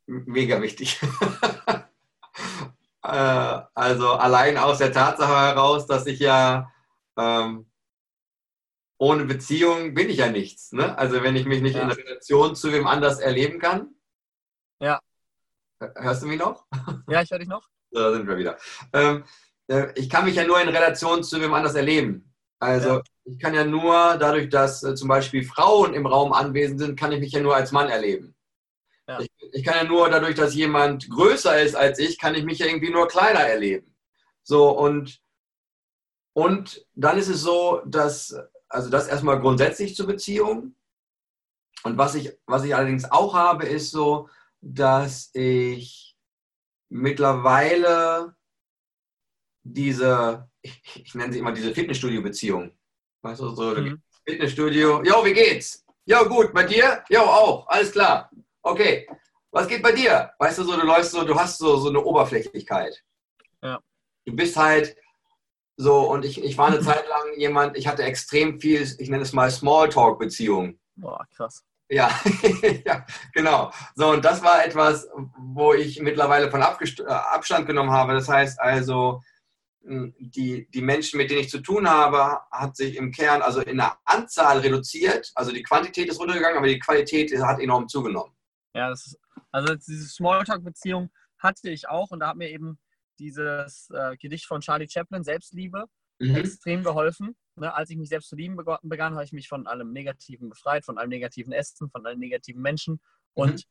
[0.07, 1.01] mega wichtig.
[3.05, 6.71] Äh, also allein aus der Tatsache heraus, dass ich ja
[7.19, 7.67] ähm,
[8.97, 10.73] ohne Beziehung bin ich ja nichts.
[10.73, 10.97] Ne?
[10.97, 11.83] Also wenn ich mich nicht ja.
[11.83, 13.97] in Relation zu wem anders erleben kann.
[14.79, 15.01] Ja.
[15.81, 16.65] Hörst du mich noch?
[17.09, 17.69] Ja, ich höre dich noch.
[17.95, 18.57] Da sind wir wieder.
[18.95, 19.25] Ähm,
[19.67, 22.33] äh, ich kann mich ja nur in Relation zu wem anders erleben.
[22.59, 23.03] Also ja.
[23.25, 27.13] ich kann ja nur dadurch, dass äh, zum Beispiel Frauen im Raum anwesend sind, kann
[27.13, 28.35] ich mich ja nur als Mann erleben.
[29.09, 29.21] Ja.
[29.21, 32.59] Ich, ich, kann ja nur dadurch, dass jemand größer ist als ich, kann ich mich
[32.59, 33.95] ja irgendwie nur kleiner erleben.
[34.43, 35.21] So und,
[36.35, 38.37] und dann ist es so, dass,
[38.69, 40.77] also das erstmal grundsätzlich zur Beziehung.
[41.83, 44.29] Und was ich, was ich allerdings auch habe, ist so,
[44.61, 46.17] dass ich
[46.89, 48.37] mittlerweile
[49.65, 52.73] diese, ich, ich nenne sie immer diese Fitnessstudio-Beziehung.
[53.23, 54.01] Weißt du, so mhm.
[54.25, 55.85] Fitnessstudio, jo, wie geht's?
[56.05, 57.05] Jo, gut, bei dir?
[57.09, 58.31] Jo, auch, alles klar
[58.63, 59.07] okay,
[59.51, 60.33] was geht bei dir?
[60.39, 63.03] Weißt du, so, du läufst so, du hast so, so eine Oberflächlichkeit.
[63.63, 63.81] Ja.
[64.25, 64.97] Du bist halt
[65.77, 69.23] so, und ich, ich war eine Zeit lang jemand, ich hatte extrem viel, ich nenne
[69.23, 70.81] es mal Smalltalk-Beziehungen.
[70.97, 71.65] Boah, krass.
[71.89, 72.11] Ja,
[72.87, 73.05] ja,
[73.35, 73.71] genau.
[73.95, 78.15] So, und das war etwas, wo ich mittlerweile von äh, Abstand genommen habe.
[78.15, 79.23] Das heißt also,
[79.85, 83.61] hm, die, die Menschen, mit denen ich zu tun habe, hat sich im Kern, also
[83.61, 85.33] in der Anzahl reduziert.
[85.35, 88.33] Also die Quantität ist runtergegangen, aber die Qualität hat enorm zugenommen.
[88.75, 89.19] Ja, ist,
[89.51, 92.79] also diese Smalltalk-Beziehung hatte ich auch und da hat mir eben
[93.19, 95.87] dieses äh, Gedicht von Charlie Chaplin, Selbstliebe,
[96.19, 96.37] mhm.
[96.37, 97.37] extrem geholfen.
[97.57, 100.87] Ne, als ich mich selbst zu lieben begann, habe ich mich von allem Negativen befreit,
[100.87, 102.99] von allem negativen Essen, von allen negativen Menschen.
[103.35, 103.63] Und mhm.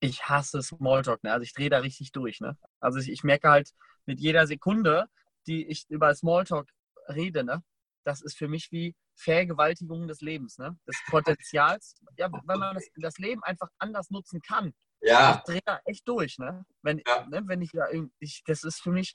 [0.00, 1.24] ich hasse Smalltalk.
[1.24, 1.32] Ne?
[1.32, 2.40] Also ich drehe da richtig durch.
[2.40, 2.56] Ne?
[2.78, 3.70] Also ich, ich, merke halt
[4.04, 5.06] mit jeder Sekunde,
[5.48, 6.68] die ich über Smalltalk
[7.08, 7.62] rede, ne?
[8.06, 10.78] Das ist für mich wie Vergewaltigung des Lebens, ne?
[10.86, 14.72] des Potenzials, ja, wenn man das, das Leben einfach anders nutzen kann.
[15.00, 15.36] Ja.
[15.36, 16.64] Ich drehe da echt durch, ne?
[16.82, 17.26] Wenn, ja.
[17.26, 17.72] ne, wenn ich
[18.20, 19.14] ich, das ist für mich,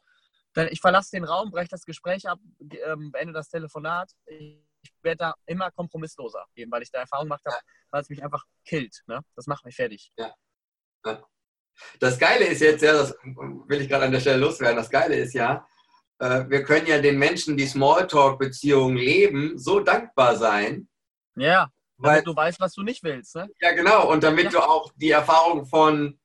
[0.53, 4.11] Dann, ich verlasse den Raum, breche das Gespräch ab, ähm, beende das Telefonat.
[4.25, 7.57] Ich, ich werde da immer kompromissloser, eben weil ich da Erfahrung gemacht habe,
[7.91, 9.01] weil es mich einfach killt.
[9.07, 9.21] Ne?
[9.35, 10.11] Das macht mich fertig.
[10.17, 10.33] Ja.
[11.05, 11.23] ja.
[11.99, 15.15] Das Geile ist jetzt, ja, das will ich gerade an der Stelle loswerden, das Geile
[15.15, 15.65] ist ja,
[16.21, 20.87] wir können ja den Menschen, die Smalltalk-Beziehungen leben, so dankbar sein.
[21.35, 23.35] Ja, weil weil, du weißt, was du nicht willst.
[23.35, 23.49] Ne?
[23.59, 24.11] Ja, genau.
[24.11, 24.51] Und damit ja.
[24.51, 26.19] du auch die Erfahrung von,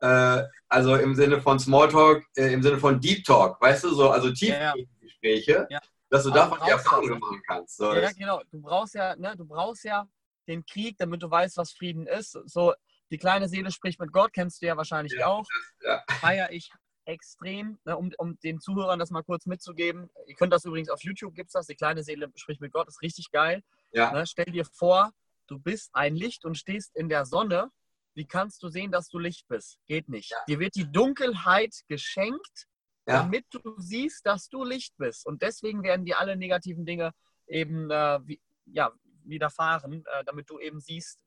[0.00, 4.10] äh, also im Sinne von Smalltalk, äh, im Sinne von Deep Talk, weißt du, so,
[4.10, 5.80] also Tiefgespräche, ja.
[6.10, 7.76] dass du davon die Erfahrung machen kannst.
[7.76, 7.94] So.
[7.94, 8.42] Ja, genau.
[8.50, 10.06] Du brauchst ja, ne, du brauchst ja
[10.48, 12.38] den Krieg, damit du weißt, was Frieden ist.
[12.46, 12.74] So,
[13.10, 15.46] die kleine Seele spricht mit Gott, kennst du ja wahrscheinlich ja, auch.
[15.82, 16.02] Ja.
[16.20, 16.70] Feier ich
[17.12, 20.10] extrem, ne, um, um den Zuhörern das mal kurz mitzugeben.
[20.26, 22.88] Ihr könnt das übrigens auf YouTube, gibt es das, die kleine Seele spricht mit Gott,
[22.88, 23.62] ist richtig geil.
[23.92, 24.12] Ja.
[24.12, 25.12] Ne, stell dir vor,
[25.46, 27.70] du bist ein Licht und stehst in der Sonne.
[28.14, 29.78] Wie kannst du sehen, dass du Licht bist?
[29.86, 30.30] Geht nicht.
[30.30, 30.36] Ja.
[30.48, 32.66] Dir wird die Dunkelheit geschenkt,
[33.06, 33.22] ja.
[33.22, 35.26] damit du siehst, dass du Licht bist.
[35.26, 37.12] Und deswegen werden dir alle negativen Dinge
[37.46, 38.92] eben äh, wie, ja,
[39.24, 41.18] widerfahren, äh, damit du eben siehst,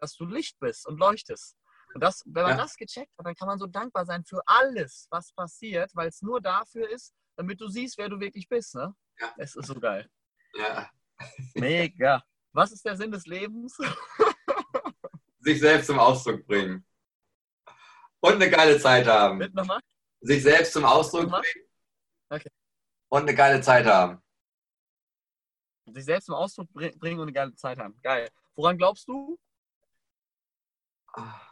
[0.00, 1.56] dass du Licht bist und leuchtest.
[1.94, 2.62] Und das, wenn man ja.
[2.62, 6.22] das gecheckt hat, dann kann man so dankbar sein für alles, was passiert, weil es
[6.22, 8.74] nur dafür ist, damit du siehst, wer du wirklich bist.
[8.74, 8.94] Ne?
[9.18, 9.34] Ja.
[9.38, 10.08] Es ist so geil.
[10.54, 10.90] Ja.
[11.54, 12.22] Mega.
[12.52, 13.76] Was ist der Sinn des Lebens?
[15.40, 16.84] Sich selbst zum Ausdruck bringen.
[18.20, 19.38] Und eine geile Zeit haben.
[19.38, 19.80] Mit nochmal?
[20.20, 21.68] Sich selbst zum Ausdruck bringen.
[22.28, 22.50] Okay.
[23.08, 24.20] Und eine geile Zeit haben.
[25.86, 27.98] Sich selbst zum Ausdruck bringen und eine geile Zeit haben.
[28.02, 28.28] Geil.
[28.54, 29.38] Woran glaubst du?
[31.14, 31.47] Ah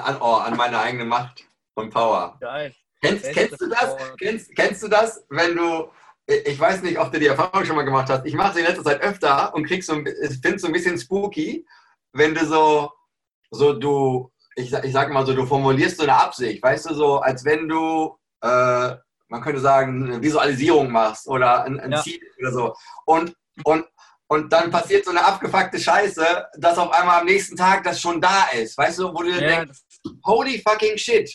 [0.00, 2.36] an, oh, an meine eigene Macht und Power.
[2.40, 2.74] Geil.
[3.00, 3.96] Kennst, kennst du das?
[4.18, 5.90] Kennst, kennst du das, wenn du,
[6.26, 8.66] ich weiß nicht, ob du die Erfahrung schon mal gemacht hast, ich mache sie in
[8.66, 10.10] letzter Zeit öfter und krieg so, finde
[10.54, 11.66] es so ein bisschen spooky,
[12.12, 12.92] wenn du so,
[13.50, 17.18] so du, ich, ich sag mal so, du formulierst so eine Absicht, weißt du, so
[17.18, 18.94] als wenn du, äh,
[19.28, 22.02] man könnte sagen, eine Visualisierung machst oder ein, ein ja.
[22.02, 22.74] Ziel oder so.
[23.04, 23.34] Und,
[23.64, 23.86] und
[24.32, 28.18] und dann passiert so eine abgefuckte Scheiße, dass auf einmal am nächsten Tag das schon
[28.18, 28.78] da ist.
[28.78, 29.80] Weißt du, wo du ja, denkst,
[30.24, 31.30] holy fucking shit.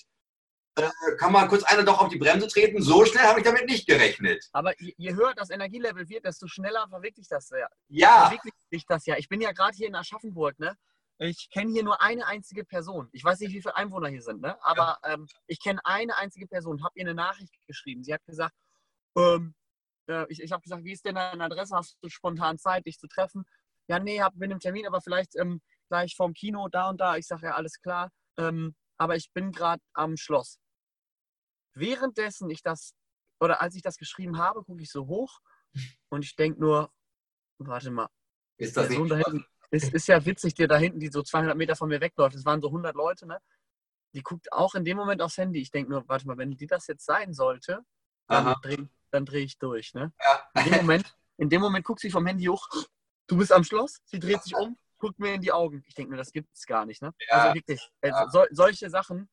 [0.76, 0.90] Äh,
[1.20, 2.82] kann man kurz einer doch auf die Bremse treten?
[2.82, 4.44] So schnell habe ich damit nicht gerechnet.
[4.52, 7.68] Aber je, je, höher das Energielevel wird, desto schneller verwirklicht das ja.
[7.88, 8.22] Ja.
[8.24, 9.16] Verwirklicht sich das ja.
[9.18, 10.76] Ich bin ja gerade hier in Aschaffenburg, ne?
[11.20, 13.10] Ich kenne hier nur eine einzige Person.
[13.12, 14.58] Ich weiß nicht, wie viele Einwohner hier sind, ne?
[14.64, 15.14] Aber ja.
[15.14, 18.04] ähm, ich kenne eine einzige Person, habe ihr eine Nachricht geschrieben.
[18.04, 18.56] Sie hat gesagt,
[19.16, 19.54] ähm,
[20.08, 21.76] äh, ich, ich habe gesagt, wie ist denn deine Adresse?
[21.76, 23.46] Hast du spontan Zeit, dich zu treffen?
[23.88, 27.18] Ja, nee, hab, bin im Termin, aber vielleicht ähm, gleich vorm Kino, da und da.
[27.18, 28.12] Ich sage ja, alles klar.
[28.38, 30.60] Ähm, aber ich bin gerade am Schloss.
[31.74, 32.94] Währenddessen ich das,
[33.40, 35.40] oder als ich das geschrieben habe, gucke ich so hoch
[36.10, 36.92] und ich denke nur,
[37.60, 38.10] warte mal.
[38.58, 41.56] Ist das nicht da hinten, ist, ist ja witzig, der da hinten, die so 200
[41.56, 42.36] Meter von mir wegläuft.
[42.36, 43.40] Es waren so 100 Leute, ne?
[44.16, 45.62] Die guckt auch in dem Moment aufs Handy.
[45.62, 47.86] Ich denke nur, warte mal, wenn die das jetzt sein sollte,
[48.28, 49.94] dann drehen, dann drehe ich durch.
[49.94, 50.14] Ne?
[50.22, 50.64] Ja.
[50.64, 52.68] In, dem Moment, in dem Moment guckt sie vom Handy hoch,
[53.28, 55.84] du bist am Schloss, sie dreht sich um, guckt mir in die Augen.
[55.88, 57.02] Ich denke mir, das gibt es gar nicht.
[57.02, 57.14] Ne?
[57.30, 57.36] Ja.
[57.36, 59.30] Also wirklich, äh, so, solche Sachen,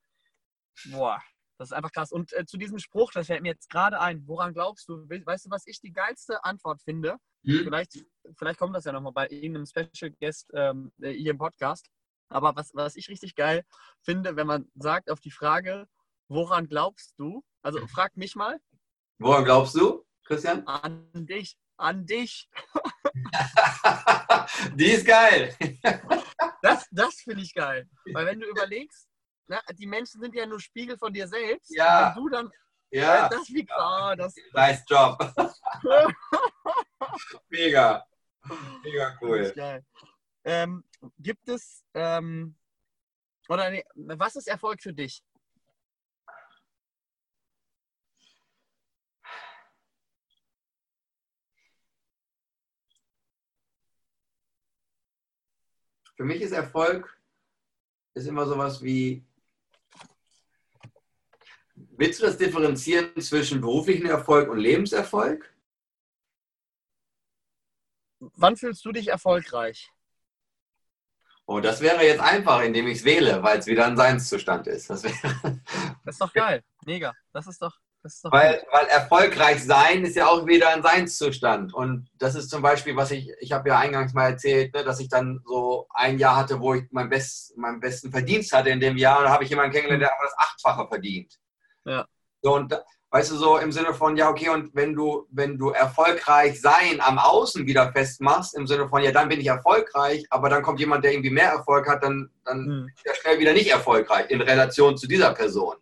[0.87, 1.23] boah,
[1.59, 2.13] das ist einfach krass.
[2.13, 5.09] Und äh, zu diesem Spruch, das fällt mir jetzt gerade ein, woran glaubst du?
[5.09, 7.19] Weißt du, was ich die geilste Antwort finde?
[7.45, 7.65] Hm.
[7.65, 8.05] Vielleicht,
[8.37, 11.89] vielleicht kommt das ja nochmal bei irgendeinem Special Guest ähm, äh, hier im Podcast.
[12.29, 13.65] Aber was, was ich richtig geil
[14.03, 15.87] finde, wenn man sagt auf die Frage,
[16.29, 17.45] woran glaubst du?
[17.63, 18.59] Also frag mich mal,
[19.19, 20.67] Woran glaubst du, Christian?
[20.67, 21.57] An dich.
[21.77, 22.49] An dich.
[24.75, 25.57] die ist geil.
[26.63, 27.89] das das finde ich geil.
[28.13, 29.09] Weil wenn du überlegst,
[29.47, 31.75] na, die Menschen sind ja nur Spiegel von dir selbst.
[31.75, 32.09] Ja.
[32.09, 32.51] Und du dann.
[32.91, 33.29] Ja.
[33.29, 34.17] Das wie klar.
[34.17, 35.19] Das nice Job.
[37.49, 38.07] Mega.
[38.83, 39.53] Mega cool.
[40.45, 40.85] Ähm,
[41.19, 42.55] gibt es, ähm,
[43.49, 45.23] oder nee, was ist Erfolg für dich?
[56.17, 57.19] Für mich ist Erfolg
[58.15, 59.25] ist immer sowas wie,
[61.75, 65.53] willst du das differenzieren zwischen beruflichem Erfolg und Lebenserfolg?
[68.21, 69.91] Wann fühlst du dich erfolgreich?
[71.47, 74.89] Oh, das wäre jetzt einfach, indem ich es wähle, weil es wieder ein Seinszustand ist.
[74.89, 75.13] Das, das
[76.07, 76.65] ist doch geil.
[76.87, 77.13] Mega.
[77.33, 77.79] Das ist doch
[78.25, 81.73] weil, weil erfolgreich sein ist ja auch wieder ein Seinszustand.
[81.73, 85.01] Und das ist zum Beispiel, was ich, ich habe ja eingangs mal erzählt, ne, dass
[85.01, 88.81] ich dann so ein Jahr hatte, wo ich mein best, meinen besten Verdienst hatte in
[88.81, 89.19] dem Jahr.
[89.19, 91.39] Und da habe ich jemanden kennengelernt, der einfach das Achtfache verdient.
[91.87, 92.07] Ja.
[92.43, 92.79] So, und
[93.11, 97.01] weißt du, so im Sinne von, ja, okay, und wenn du, wenn du erfolgreich sein
[97.01, 100.81] am Außen wieder festmachst, im Sinne von, ja, dann bin ich erfolgreich, aber dann kommt
[100.81, 102.91] jemand, der irgendwie mehr Erfolg hat, dann, dann mhm.
[102.95, 105.77] ist er schnell wieder nicht erfolgreich in Relation zu dieser Person.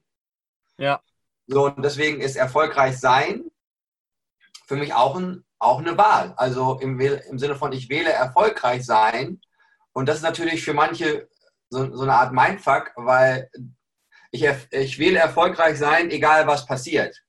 [0.78, 1.00] Ja.
[1.46, 3.44] So, und deswegen ist erfolgreich sein
[4.66, 6.32] für mich auch, ein, auch eine Wahl.
[6.36, 9.40] Also im, im Sinne von, ich wähle erfolgreich sein.
[9.92, 11.28] Und das ist natürlich für manche
[11.68, 13.50] so, so eine Art Mindfuck, weil
[14.30, 17.22] ich, ich wähle erfolgreich sein, egal was passiert.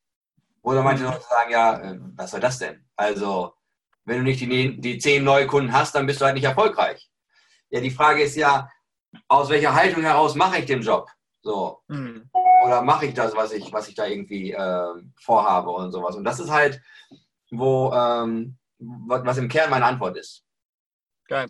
[0.62, 1.10] Oder manche mhm.
[1.12, 2.86] Leute sagen, ja, äh, was soll das denn?
[2.96, 3.54] Also,
[4.06, 7.10] wenn du nicht die, die zehn neue Kunden hast, dann bist du halt nicht erfolgreich.
[7.70, 8.70] Ja, die Frage ist ja,
[9.28, 11.10] aus welcher Haltung heraus mache ich den Job?
[11.42, 11.82] So.
[11.88, 12.30] Mhm.
[12.64, 16.16] Oder mache ich das, was ich, was ich da irgendwie äh, vorhabe und sowas.
[16.16, 16.82] Und das ist halt,
[17.52, 20.46] wo, ähm, was im Kern meine Antwort ist.
[21.28, 21.50] Geil.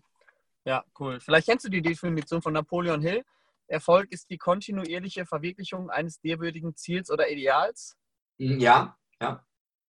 [0.65, 1.19] Ja, cool.
[1.19, 3.23] Vielleicht kennst du die Definition von Napoleon Hill.
[3.67, 7.95] Erfolg ist die kontinuierliche Verwirklichung eines dirwürdigen Ziels oder Ideals.
[8.37, 9.45] Mhm, ja, ja.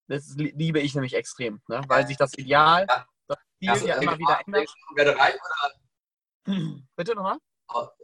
[0.07, 1.81] Das liebe ich nämlich extrem, ne?
[1.87, 3.07] weil sich das Ideal, ja.
[3.27, 4.69] das Ziel also, ja immer wieder ändert.
[4.95, 6.55] Werde reich oder?
[6.95, 7.39] Bitte nochmal?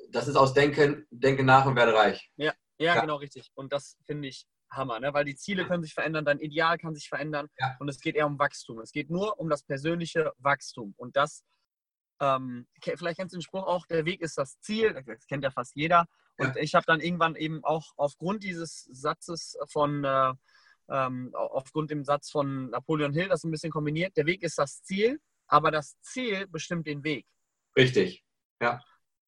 [0.09, 2.31] Das ist aus Denken, Denken nach und werde reich.
[2.37, 3.01] Ja, ja, ja.
[3.01, 3.51] genau richtig.
[3.55, 5.13] Und das finde ich Hammer, ne?
[5.13, 7.75] weil die Ziele können sich verändern, dein Ideal kann sich verändern ja.
[7.79, 8.79] und es geht eher um Wachstum.
[8.79, 11.43] Es geht nur um das persönliche Wachstum und das,
[12.19, 15.51] ähm, vielleicht kennst du den Spruch auch, der Weg ist das Ziel, das kennt ja
[15.51, 16.07] fast jeder.
[16.37, 16.61] Und ja.
[16.61, 20.33] ich habe dann irgendwann eben auch aufgrund dieses Satzes von, äh,
[20.89, 24.81] ähm, aufgrund dem Satz von Napoleon Hill das ein bisschen kombiniert, der Weg ist das
[24.83, 27.27] Ziel, aber das Ziel bestimmt den Weg.
[27.75, 28.23] Richtig,
[28.61, 28.81] ja.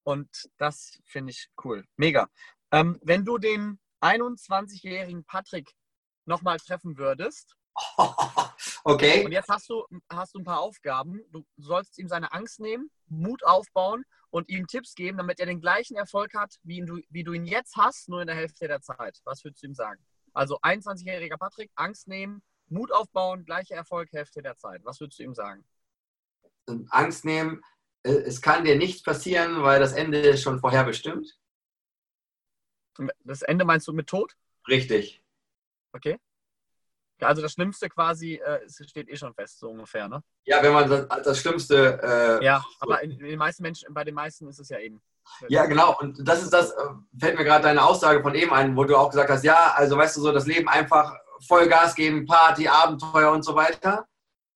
[0.03, 1.85] Und das finde ich cool.
[1.95, 2.29] Mega.
[2.73, 5.71] Ähm, wenn du den 21-jährigen Patrick
[6.25, 7.55] nochmal treffen würdest.
[8.85, 9.23] Okay.
[9.23, 11.21] Und jetzt hast du, hast du ein paar Aufgaben.
[11.31, 15.61] Du sollst ihm seine Angst nehmen, Mut aufbauen und ihm Tipps geben, damit er den
[15.61, 18.81] gleichen Erfolg hat, wie, du, wie du ihn jetzt hast, nur in der Hälfte der
[18.81, 19.19] Zeit.
[19.23, 20.03] Was würdest du ihm sagen?
[20.33, 24.81] Also 21-jähriger Patrick, Angst nehmen, Mut aufbauen, gleicher Erfolg, Hälfte der Zeit.
[24.83, 25.63] Was würdest du ihm sagen?
[26.89, 27.61] Angst nehmen,
[28.03, 31.37] äh, es kann dir nichts passieren, weil das Ende ist schon vorherbestimmt.
[33.23, 34.35] Das Ende meinst du mit Tod?
[34.67, 35.23] Richtig.
[35.93, 36.19] Okay.
[37.19, 40.23] Also das Schlimmste quasi äh, steht eh schon fest, so ungefähr, ne?
[40.45, 42.39] Ja, wenn man das, das Schlimmste.
[42.41, 45.01] Äh, ja, aber in, in den meisten Menschen, bei den meisten ist es ja eben.
[45.47, 45.97] Ja, genau.
[45.99, 46.83] Und das ist das, äh,
[47.17, 49.97] fällt mir gerade deine Aussage von eben ein, wo du auch gesagt hast, ja, also
[49.97, 51.15] weißt du so, das Leben einfach
[51.47, 54.07] Vollgas geben, Party, Abenteuer und so weiter.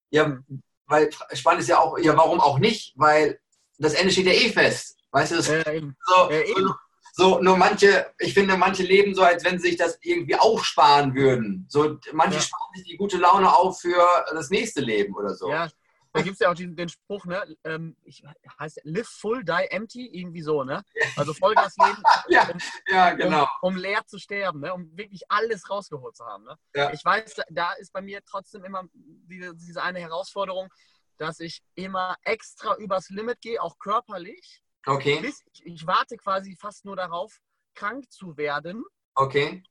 [0.10, 0.62] Ja, mhm.
[0.88, 2.94] weil spannend ist ja auch, ja, warum auch nicht?
[2.98, 3.40] Weil
[3.78, 4.98] das Ende steht ja eh fest.
[5.12, 5.96] Weißt du, das, ja, eben.
[6.06, 6.74] So, ja, eben.
[7.20, 11.15] So, nur manche, ich finde, manche leben so, als wenn sie sich das irgendwie aufsparen
[11.15, 11.65] würden.
[11.68, 12.41] So, manche ja.
[12.41, 15.49] sparen sich die gute Laune auf für das nächste Leben oder so.
[15.49, 15.68] Ja,
[16.13, 17.57] da gibt es ja auch den, den Spruch, ne?
[17.63, 18.24] Ähm, ich,
[18.59, 20.84] heißt live full, die empty, irgendwie so, ne?
[21.15, 23.47] Also Vollgas leben, ja, um, ja, genau.
[23.63, 24.72] Um, um, leer zu sterben, ne?
[24.72, 26.43] Um wirklich alles rausgeholt zu haben.
[26.43, 26.55] Ne?
[26.76, 26.93] Ja.
[26.93, 30.70] Ich weiß, da ist bei mir trotzdem immer diese, diese eine Herausforderung,
[31.18, 34.61] dass ich immer extra übers Limit gehe, auch körperlich.
[34.88, 35.20] Okay.
[35.22, 37.38] Bis, ich, ich warte quasi fast nur darauf,
[37.76, 38.84] krank zu werden.
[39.16, 39.62] Okay.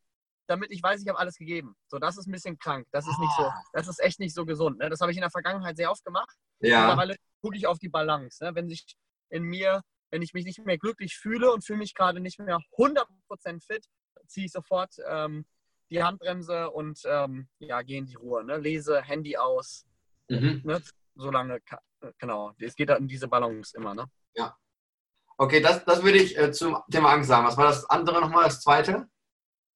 [0.46, 1.74] Damit ich weiß, ich habe alles gegeben.
[1.88, 2.86] So, das ist ein bisschen krank.
[2.92, 3.62] Das ist nicht so, ah.
[3.72, 4.78] das ist echt nicht so gesund.
[4.78, 4.90] Ne?
[4.90, 6.36] Das habe ich in der Vergangenheit sehr oft gemacht.
[6.60, 6.80] Ja.
[6.80, 8.44] Mittlerweile gucke ich auf die Balance.
[8.44, 8.54] Ne?
[8.54, 8.84] Wenn sich
[9.30, 12.60] in mir, wenn ich mich nicht mehr glücklich fühle und fühle mich gerade nicht mehr
[12.78, 13.86] 100% fit,
[14.28, 15.46] ziehe ich sofort ähm,
[15.90, 18.44] die Handbremse und ähm, ja, gehe in die Ruhe.
[18.44, 18.58] Ne?
[18.58, 19.84] Lese, Handy aus.
[20.28, 20.60] Mhm.
[20.64, 20.82] Ne?
[21.14, 21.60] Solange,
[22.18, 22.52] genau.
[22.58, 23.94] Es geht in diese Balance immer.
[23.94, 24.04] Ne?
[24.34, 24.56] Ja.
[25.38, 27.46] Okay, das, das würde ich äh, zum Thema Angst sagen.
[27.46, 29.08] Was war das andere nochmal, das zweite?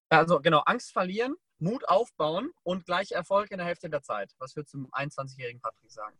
[0.08, 4.32] Also genau, Angst verlieren, Mut aufbauen und gleich Erfolg in der Hälfte der Zeit.
[4.38, 6.18] Was würdest du zum 21-jährigen Patrick sagen?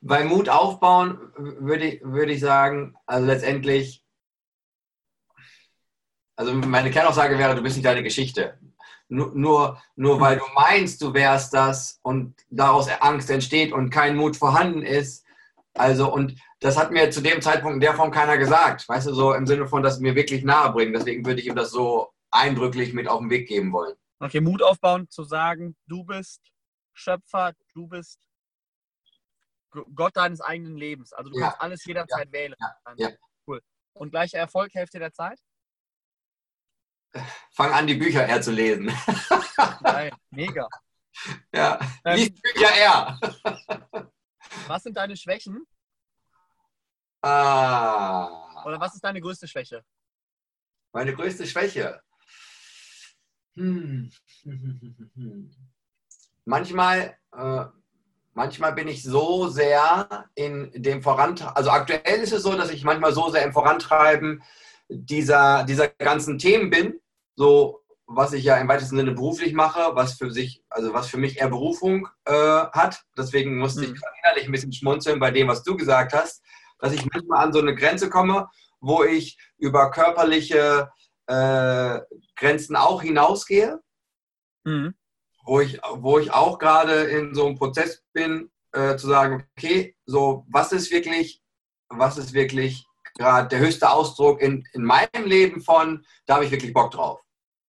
[0.00, 4.04] Bei Mut aufbauen würde ich, würde ich sagen, also letztendlich,
[6.34, 8.58] also meine Kernaussage wäre, du bist nicht deine Geschichte.
[9.08, 14.16] Nur, nur, nur weil du meinst, du wärst das und daraus Angst entsteht und kein
[14.16, 15.24] Mut vorhanden ist.
[15.74, 18.88] Also, und das hat mir zu dem Zeitpunkt in der Form keiner gesagt.
[18.88, 20.92] Weißt du, so im Sinne von, dass mir wirklich nahe bringen.
[20.92, 23.94] Deswegen würde ich ihm das so eindrücklich mit auf den Weg geben wollen.
[24.20, 26.40] Okay, Mut aufbauen, zu sagen, du bist
[26.92, 28.20] Schöpfer, du bist
[29.94, 31.12] Gott deines eigenen Lebens.
[31.12, 31.46] Also du ja.
[31.46, 32.32] kannst alles jederzeit ja.
[32.32, 32.54] wählen.
[32.58, 32.94] Ja.
[32.96, 33.08] ja.
[33.46, 33.60] Cool.
[33.94, 35.40] Und gleicher Erfolg, Hälfte der Zeit?
[37.52, 38.92] Fang an, die Bücher eher zu lesen.
[39.80, 40.68] Nein, mega.
[41.54, 43.20] Ja, ähm, lies Bücher eher.
[44.66, 45.66] Was sind deine Schwächen?
[47.22, 48.64] Ah.
[48.64, 49.84] Oder was ist deine größte Schwäche?
[50.92, 52.00] Meine größte Schwäche?
[53.56, 54.10] Hm.
[56.44, 57.64] Manchmal, äh,
[58.34, 62.82] manchmal bin ich so sehr in dem Vorantreiben, also aktuell ist es so, dass ich
[62.82, 64.42] manchmal so sehr im Vorantreiben
[64.88, 67.00] dieser, dieser ganzen Themen bin,
[67.36, 67.82] so
[68.14, 71.38] was ich ja im weitesten Sinne beruflich mache, was für sich, also was für mich
[71.38, 73.02] eher Berufung äh, hat.
[73.16, 73.94] Deswegen musste mhm.
[73.94, 76.42] ich innerlich ein bisschen schmunzeln bei dem, was du gesagt hast,
[76.78, 78.48] dass ich manchmal an so eine Grenze komme,
[78.80, 80.90] wo ich über körperliche
[81.26, 82.00] äh,
[82.36, 83.80] Grenzen auch hinausgehe.
[84.64, 84.94] Mhm.
[85.44, 89.96] Wo, ich, wo ich auch gerade in so einem Prozess bin, äh, zu sagen, okay,
[90.06, 91.42] so was ist wirklich,
[91.88, 96.50] was ist wirklich gerade der höchste Ausdruck in, in meinem Leben von, da habe ich
[96.50, 97.20] wirklich Bock drauf.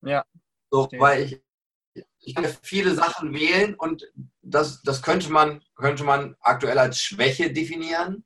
[0.01, 0.25] Ja.
[0.71, 4.11] So, weil ich, ich kann viele Sachen wählen und
[4.41, 8.25] das, das könnte, man, könnte man aktuell als Schwäche definieren.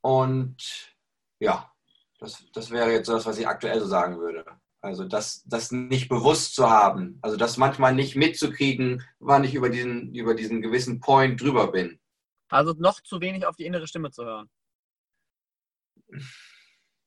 [0.00, 0.96] Und
[1.38, 1.72] ja,
[2.18, 4.44] das, das wäre jetzt das, was ich aktuell so sagen würde.
[4.80, 9.70] Also das, das nicht bewusst zu haben, also das manchmal nicht mitzukriegen, wann ich über
[9.70, 12.00] diesen, über diesen gewissen Point drüber bin.
[12.48, 14.50] Also noch zu wenig auf die innere Stimme zu hören.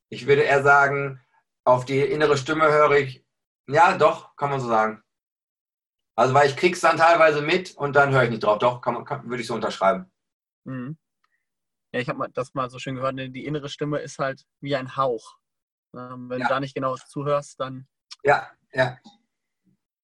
[0.10, 1.22] Ich würde eher sagen,
[1.64, 3.26] auf die innere Stimme höre ich,
[3.68, 5.04] ja doch, kann man so sagen.
[6.16, 8.60] Also weil ich krieg's dann teilweise mit und dann höre ich nicht drauf.
[8.60, 10.12] Doch, kann man, kann, würde ich so unterschreiben.
[10.64, 10.98] Mhm.
[11.92, 14.76] Ja, ich habe das mal so schön gehört, ne, die innere Stimme ist halt wie
[14.76, 15.38] ein Hauch.
[15.94, 16.48] Ähm, wenn ja.
[16.48, 17.88] du da nicht genau zuhörst, dann.
[18.24, 18.98] Ja, ja.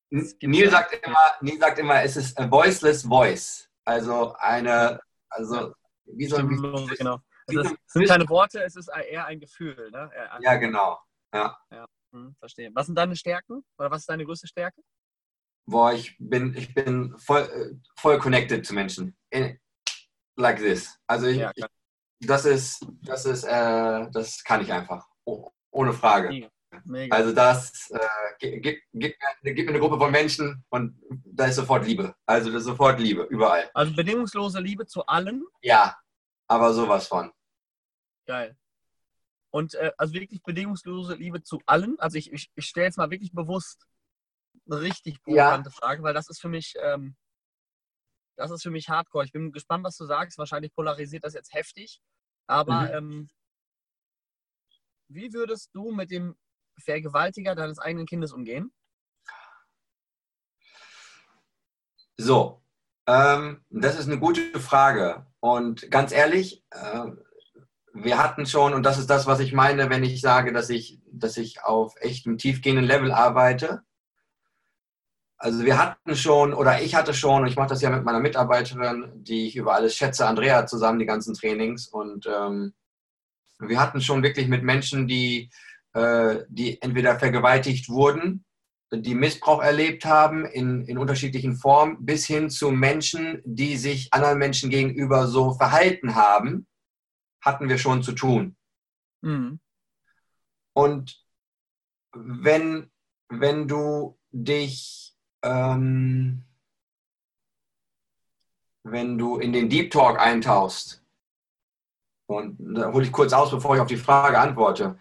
[0.10, 3.70] Neil sagt, immer, Neil sagt immer, es ist a voiceless voice.
[3.86, 5.00] Also eine,
[5.30, 5.74] also
[6.06, 6.50] wie so ein.
[6.98, 7.20] Genau.
[7.60, 9.90] Es sind keine Worte, es ist eher ein Gefühl.
[9.92, 10.12] Ne?
[10.42, 11.00] Ja, genau.
[11.34, 11.58] Ja.
[11.72, 11.86] ja.
[12.14, 12.72] Hm, verstehe.
[12.74, 13.64] Was sind deine Stärken?
[13.78, 14.82] Oder was ist deine größte Stärke?
[15.66, 19.16] Boah, ich bin, ich bin voll, voll connected zu Menschen.
[19.30, 19.60] In,
[20.36, 20.98] like this.
[21.08, 21.66] Also ich, ja, ich,
[22.20, 25.08] das ist, das ist, äh, das kann ich einfach.
[25.26, 26.50] Oh, ohne Frage.
[26.86, 27.16] Mega.
[27.16, 28.00] Also das äh,
[28.40, 28.82] gibt, gibt,
[29.44, 32.16] gibt, mir eine Gruppe von Menschen und da ist sofort Liebe.
[32.26, 33.70] Also sofort Liebe, überall.
[33.74, 35.44] Also bedingungslose Liebe zu allen?
[35.62, 35.98] Ja,
[36.48, 37.32] aber sowas von.
[38.26, 38.58] Geil.
[39.50, 42.00] Und äh, also wirklich bedingungslose Liebe zu allen.
[42.00, 43.86] Also ich, ich, ich stelle jetzt mal wirklich bewusst
[44.66, 45.76] eine richtig provokante ja.
[45.76, 47.16] Frage, weil das ist für mich, ähm,
[48.38, 49.26] das ist für mich hardcore.
[49.26, 50.38] Ich bin gespannt, was du sagst.
[50.38, 52.02] Wahrscheinlich polarisiert das jetzt heftig.
[52.48, 52.90] Aber mhm.
[52.94, 53.30] ähm,
[55.10, 56.38] wie würdest du mit dem
[56.78, 58.74] Vergewaltiger deines eigenen Kindes umgehen?
[62.18, 62.64] So,
[63.08, 65.26] ähm, das ist eine gute Frage.
[65.40, 67.08] Und ganz ehrlich, äh,
[67.94, 71.00] wir hatten schon, und das ist das, was ich meine, wenn ich sage, dass ich,
[71.12, 73.82] dass ich auf echtem tiefgehenden Level arbeite.
[75.38, 78.20] Also wir hatten schon, oder ich hatte schon, und ich mache das ja mit meiner
[78.20, 81.88] Mitarbeiterin, die ich über alles schätze, Andrea, zusammen die ganzen Trainings.
[81.88, 82.74] Und ähm,
[83.60, 85.50] wir hatten schon wirklich mit Menschen, die,
[85.94, 88.46] äh, die entweder vergewaltigt wurden,
[88.94, 94.38] die Missbrauch erlebt haben in, in unterschiedlichen Formen, bis hin zu Menschen, die sich anderen
[94.38, 96.68] Menschen gegenüber so verhalten haben
[97.42, 98.56] hatten wir schon zu tun.
[99.22, 99.60] Mhm.
[100.74, 101.26] Und
[102.14, 102.92] wenn,
[103.30, 106.44] wenn du dich, ähm,
[108.84, 111.04] wenn du in den Deep Talk eintauchst,
[112.28, 114.98] und da hole ich kurz aus, bevor ich auf die Frage antworte,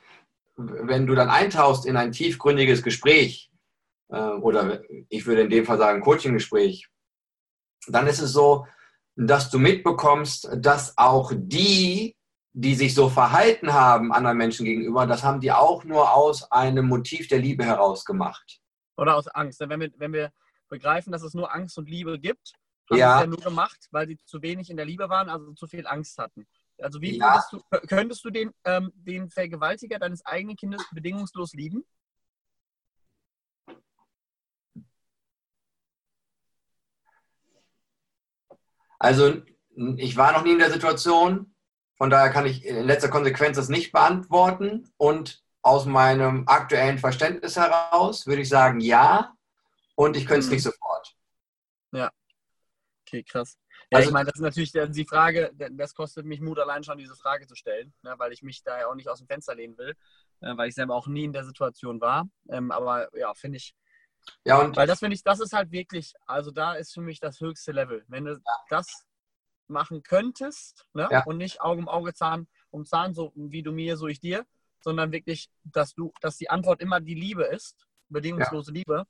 [0.57, 3.51] wenn du dann eintauchst in ein tiefgründiges Gespräch,
[4.09, 6.89] äh, oder ich würde in dem Fall sagen Coaching-Gespräch,
[7.87, 8.67] dann ist es so,
[9.17, 12.17] dass du mitbekommst, dass auch die
[12.53, 16.87] die sich so verhalten haben anderen Menschen gegenüber, das haben die auch nur aus einem
[16.87, 18.61] Motiv der Liebe heraus gemacht.
[18.97, 19.61] Oder aus Angst.
[19.61, 20.33] Wenn wir, wenn wir
[20.69, 22.53] begreifen, dass es nur Angst und Liebe gibt,
[22.91, 23.17] haben ja.
[23.19, 25.87] sie ja nur gemacht, weil sie zu wenig in der Liebe waren, also zu viel
[25.87, 26.47] Angst hatten.
[26.79, 27.43] Also wie ja.
[27.51, 31.85] du, könntest du den, ähm, den Vergewaltiger deines eigenen Kindes bedingungslos lieben?
[38.99, 39.43] Also
[39.97, 41.55] ich war noch nie in der Situation,
[42.01, 44.91] von daher kann ich in letzter Konsequenz das nicht beantworten.
[44.97, 49.35] Und aus meinem aktuellen Verständnis heraus würde ich sagen, ja.
[49.97, 50.53] Und ich könnte es mhm.
[50.53, 51.15] nicht sofort.
[51.93, 52.11] Ja.
[53.07, 53.59] Okay, krass.
[53.91, 56.97] Ja, also, ich meine, das ist natürlich die Frage, das kostet mich Mut, allein schon
[56.97, 59.55] diese Frage zu stellen, ne, weil ich mich da ja auch nicht aus dem Fenster
[59.55, 59.95] lehnen will,
[60.41, 62.27] äh, weil ich selber auch nie in der Situation war.
[62.49, 63.75] Ähm, aber ja, finde ich.
[64.47, 64.75] Ja, und.
[64.75, 67.73] Weil das finde ich, das ist halt wirklich, also da ist für mich das höchste
[67.73, 68.07] Level.
[68.09, 68.41] Wenn du ja.
[68.71, 69.05] das
[69.71, 71.09] machen könntest ne?
[71.11, 71.25] Ja.
[71.25, 74.47] und nicht Auge um Auge, Zahn um Zahn, so wie du mir, so ich dir,
[74.81, 78.75] sondern wirklich, dass du, dass die Antwort immer die Liebe ist, bedingungslose ja.
[78.75, 79.07] Liebe,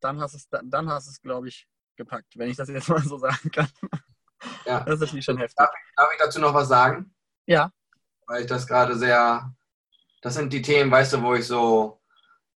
[0.00, 3.18] dann hast es, dann hast es, glaube ich, gepackt, wenn ich das jetzt mal so
[3.18, 3.68] sagen kann.
[4.66, 4.80] Ja.
[4.80, 5.56] Das ist natürlich schon heftig.
[5.56, 7.14] Darf ich, darf ich dazu noch was sagen?
[7.46, 7.70] Ja.
[8.26, 9.54] Weil ich das gerade sehr,
[10.22, 12.00] das sind die Themen, weißt du, wo ich so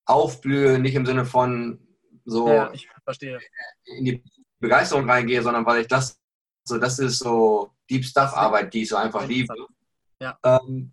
[0.05, 1.87] aufblühe, nicht im Sinne von
[2.25, 3.41] so ja, ich verstehe.
[3.85, 4.25] in die
[4.59, 6.18] Begeisterung reingehe, sondern weil ich das
[6.69, 9.55] so, das ist so Deep Stuff Arbeit, die ich so einfach liebe.
[10.21, 10.39] Ja.
[10.45, 10.93] Ähm,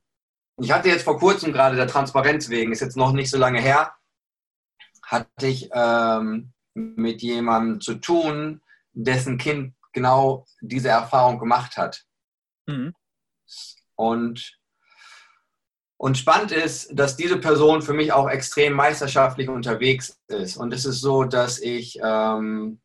[0.58, 3.62] ich hatte jetzt vor kurzem gerade der Transparenz wegen, ist jetzt noch nicht so lange
[3.62, 3.94] her,
[5.04, 8.62] hatte ich ähm, mit jemandem zu tun,
[8.94, 12.06] dessen Kind genau diese Erfahrung gemacht hat.
[12.68, 12.94] Mhm.
[13.96, 14.58] Und
[15.98, 20.58] Und spannend ist, dass diese Person für mich auch extrem meisterschaftlich unterwegs ist.
[20.58, 22.82] Und es ist so, dass ich, ähm,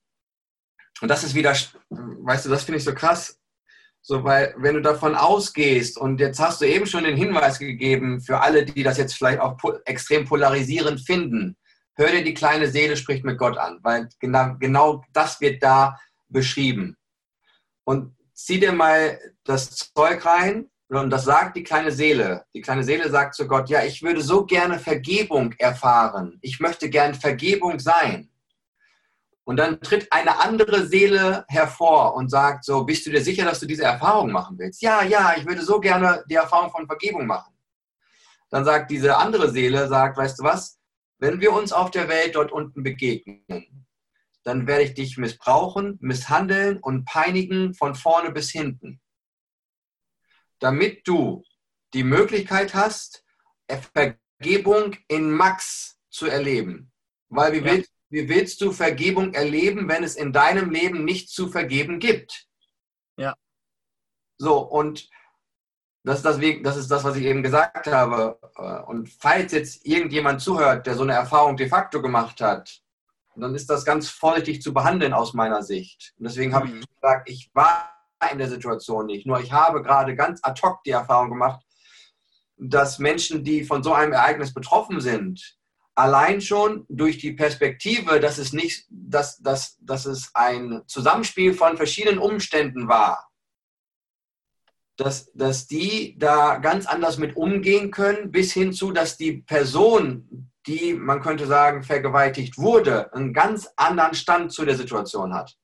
[1.00, 1.54] und das ist wieder,
[1.90, 3.40] weißt du, das finde ich so krass,
[4.02, 8.20] so, weil wenn du davon ausgehst, und jetzt hast du eben schon den Hinweis gegeben
[8.20, 11.56] für alle, die das jetzt vielleicht auch extrem polarisierend finden,
[11.96, 15.98] hör dir die kleine Seele spricht mit Gott an, weil genau, genau das wird da
[16.28, 16.96] beschrieben.
[17.84, 22.44] Und zieh dir mal das Zeug rein und das sagt die kleine Seele.
[22.54, 26.38] Die kleine Seele sagt zu Gott, ja, ich würde so gerne Vergebung erfahren.
[26.40, 28.29] Ich möchte gern Vergebung sein.
[29.44, 33.60] Und dann tritt eine andere Seele hervor und sagt so, bist du dir sicher, dass
[33.60, 34.82] du diese Erfahrung machen willst?
[34.82, 37.52] Ja, ja, ich würde so gerne die Erfahrung von Vergebung machen.
[38.50, 40.78] Dann sagt diese andere Seele, sagt, weißt du was,
[41.18, 43.86] wenn wir uns auf der Welt dort unten begegnen,
[44.42, 49.00] dann werde ich dich missbrauchen, misshandeln und peinigen von vorne bis hinten.
[50.58, 51.44] Damit du
[51.94, 53.24] die Möglichkeit hast,
[53.92, 56.90] Vergebung in Max zu erleben.
[57.28, 57.64] Weil wie, ja.
[57.64, 62.46] willst, wie willst du Vergebung erleben, wenn es in deinem Leben nicht zu vergeben gibt?
[63.16, 63.34] Ja.
[64.36, 65.08] So, und
[66.02, 68.34] das ist das, das ist das, was ich eben gesagt habe.
[68.86, 72.82] Und falls jetzt irgendjemand zuhört, der so eine Erfahrung de facto gemacht hat,
[73.36, 76.14] dann ist das ganz vorsichtig zu behandeln aus meiner Sicht.
[76.18, 76.84] Und deswegen habe ich mhm.
[77.00, 77.90] gesagt, ich war
[78.32, 79.26] in der Situation nicht.
[79.26, 81.64] Nur ich habe gerade ganz ad hoc die Erfahrung gemacht,
[82.56, 85.58] dass Menschen, die von so einem Ereignis betroffen sind,
[86.00, 91.76] allein schon durch die Perspektive, dass es nicht, dass, dass, dass es ein Zusammenspiel von
[91.76, 93.30] verschiedenen Umständen war,
[94.96, 100.50] dass, dass die da ganz anders mit umgehen können, bis hin zu, dass die Person,
[100.66, 105.56] die, man könnte sagen, vergewaltigt wurde, einen ganz anderen Stand zu der Situation hat.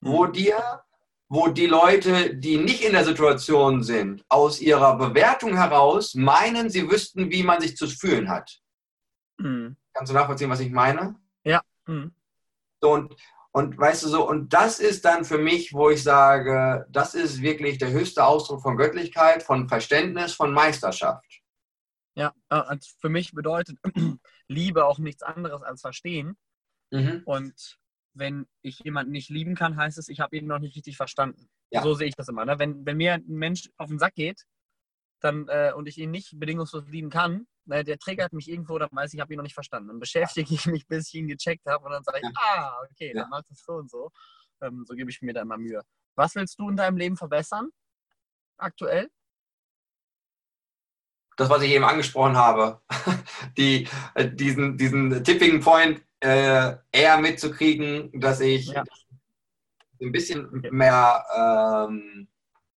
[0.00, 0.32] Wo mhm.
[0.32, 0.82] dir,
[1.28, 6.90] wo die Leute, die nicht in der Situation sind, aus ihrer Bewertung heraus meinen, sie
[6.90, 8.60] wüssten, wie man sich zu fühlen hat.
[9.38, 9.76] Mhm.
[9.92, 11.16] Kannst du nachvollziehen, was ich meine?
[11.44, 11.62] Ja.
[11.86, 12.12] Mhm.
[12.80, 13.16] So, und,
[13.52, 17.40] und weißt du so, und das ist dann für mich, wo ich sage, das ist
[17.40, 21.42] wirklich der höchste Ausdruck von Göttlichkeit, von Verständnis, von Meisterschaft.
[22.14, 23.78] Ja, also für mich bedeutet
[24.48, 26.36] Liebe auch nichts anderes als verstehen.
[26.90, 27.22] Mhm.
[27.24, 27.78] Und
[28.14, 31.48] wenn ich jemanden nicht lieben kann, heißt es, ich habe ihn noch nicht richtig verstanden.
[31.70, 31.82] Ja.
[31.82, 32.44] So sehe ich das immer.
[32.44, 32.58] Ne?
[32.58, 34.46] Wenn, wenn mir ein Mensch auf den Sack geht
[35.20, 38.88] dann, äh, und ich ihn nicht bedingungslos lieben kann, ne, der triggert mich irgendwo, dann
[38.92, 39.88] weiß ich, ich habe ihn noch nicht verstanden.
[39.88, 42.30] Dann beschäftige ich mich, bis ich ihn gecheckt habe und dann sage ich, ja.
[42.36, 43.22] ah, okay, ja.
[43.22, 44.10] dann macht es so und so.
[44.62, 45.82] Ähm, so gebe ich mir da immer Mühe.
[46.14, 47.70] Was willst du in deinem Leben verbessern?
[48.56, 49.10] Aktuell?
[51.36, 52.80] das, was ich eben angesprochen habe,
[53.56, 58.82] die, äh, diesen, diesen Tipping Point äh, eher mitzukriegen, dass ich ja.
[60.00, 62.28] ein bisschen mehr ähm,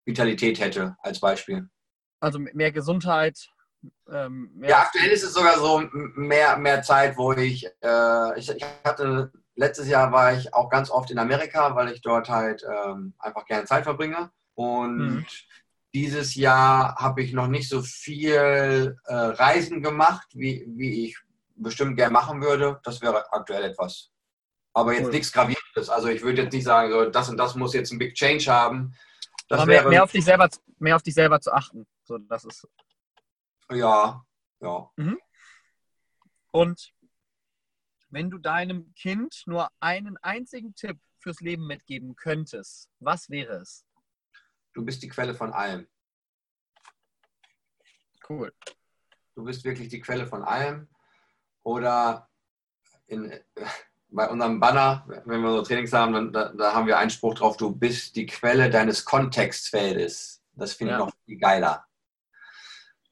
[0.04, 1.68] Vitalität hätte, als Beispiel.
[2.20, 3.48] Also mehr Gesundheit.
[4.10, 8.50] Ähm, mehr ja, aktuell ist es sogar so mehr, mehr Zeit, wo ich, äh, ich,
[8.50, 12.64] ich, hatte, letztes Jahr war ich auch ganz oft in Amerika, weil ich dort halt
[12.64, 14.30] ähm, einfach gerne Zeit verbringe.
[14.54, 15.26] Und mhm
[15.94, 21.18] dieses Jahr habe ich noch nicht so viel äh, Reisen gemacht, wie, wie ich
[21.56, 22.80] bestimmt gerne machen würde.
[22.84, 24.10] Das wäre aktuell etwas.
[24.74, 25.12] Aber jetzt cool.
[25.12, 25.88] nichts Gravierendes.
[25.88, 28.46] Also ich würde jetzt nicht sagen, so, das und das muss jetzt ein Big Change
[28.46, 28.94] haben.
[29.48, 30.48] Das mehr, wäre, mehr, auf dich selber,
[30.78, 31.86] mehr auf dich selber zu achten.
[32.04, 32.68] So, das ist
[33.70, 34.24] ja,
[34.60, 34.90] ja.
[34.96, 35.18] Mhm.
[36.50, 36.92] Und
[38.10, 43.84] wenn du deinem Kind nur einen einzigen Tipp fürs Leben mitgeben könntest, was wäre es?
[44.72, 45.86] Du bist die Quelle von allem.
[48.28, 48.52] Cool.
[49.34, 50.88] Du bist wirklich die Quelle von allem.
[51.62, 52.28] Oder
[53.06, 53.32] in,
[54.10, 57.34] bei unserem Banner, wenn wir so Trainings haben, dann, da, da, haben wir einen Spruch
[57.34, 60.42] drauf, du bist die Quelle deines Kontextfeldes.
[60.52, 61.87] Das finde ich noch viel geiler.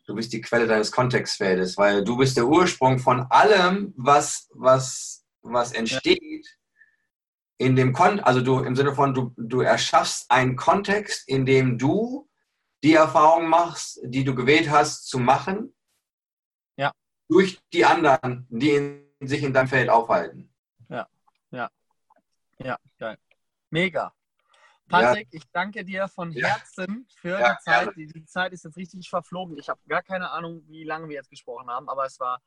[0.06, 5.26] Du bist die Quelle deines Kontextfeldes, weil du bist der Ursprung von allem, was, was,
[5.42, 6.46] was entsteht
[7.58, 11.78] in dem Kon also du im Sinne von du, du erschaffst einen Kontext, in dem
[11.78, 12.28] du
[12.82, 15.74] die Erfahrung machst, die du gewählt hast zu machen,
[16.76, 16.92] ja.
[17.28, 20.52] durch die anderen, die in, sich in deinem Feld aufhalten.
[20.88, 21.08] Ja,
[21.50, 21.70] ja,
[22.58, 23.18] ja, geil.
[23.70, 24.12] Mega.
[24.88, 25.38] Patrick, ja.
[25.38, 27.96] ich danke dir von Herzen für ja, die Zeit.
[27.96, 29.58] Die, die, Zeit ist jetzt richtig verflogen.
[29.58, 32.40] Ich habe gar keine Ahnung, wie lange wir jetzt gesprochen haben, aber es war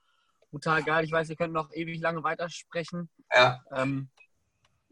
[0.50, 1.04] brutal geil.
[1.04, 3.10] Ich weiß, wir können noch ewig lange weitersprechen.
[3.34, 3.62] Ja.
[3.72, 4.10] Ähm,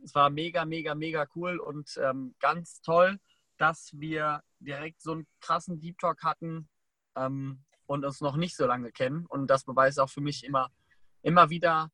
[0.04, 3.18] es war mega, mega, mega cool und ähm, ganz toll,
[3.58, 6.70] dass wir direkt so einen krassen Deep Talk hatten
[7.16, 9.26] ähm, und uns noch nicht so lange kennen.
[9.26, 10.70] Und das beweist auch für mich immer,
[11.22, 11.90] immer wieder,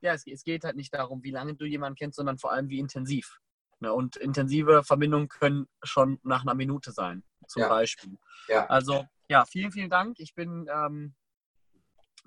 [0.00, 2.68] ja, es, es geht halt nicht darum, wie lange du jemanden kennst, sondern vor allem,
[2.68, 3.40] wie intensiv.
[3.84, 3.92] Ne?
[3.92, 7.68] Und intensive Verbindungen können schon nach einer Minute sein, zum ja.
[7.68, 8.18] Beispiel.
[8.48, 8.66] Ja.
[8.66, 10.18] Also ja, vielen, vielen Dank.
[10.20, 11.14] Ich bin ähm,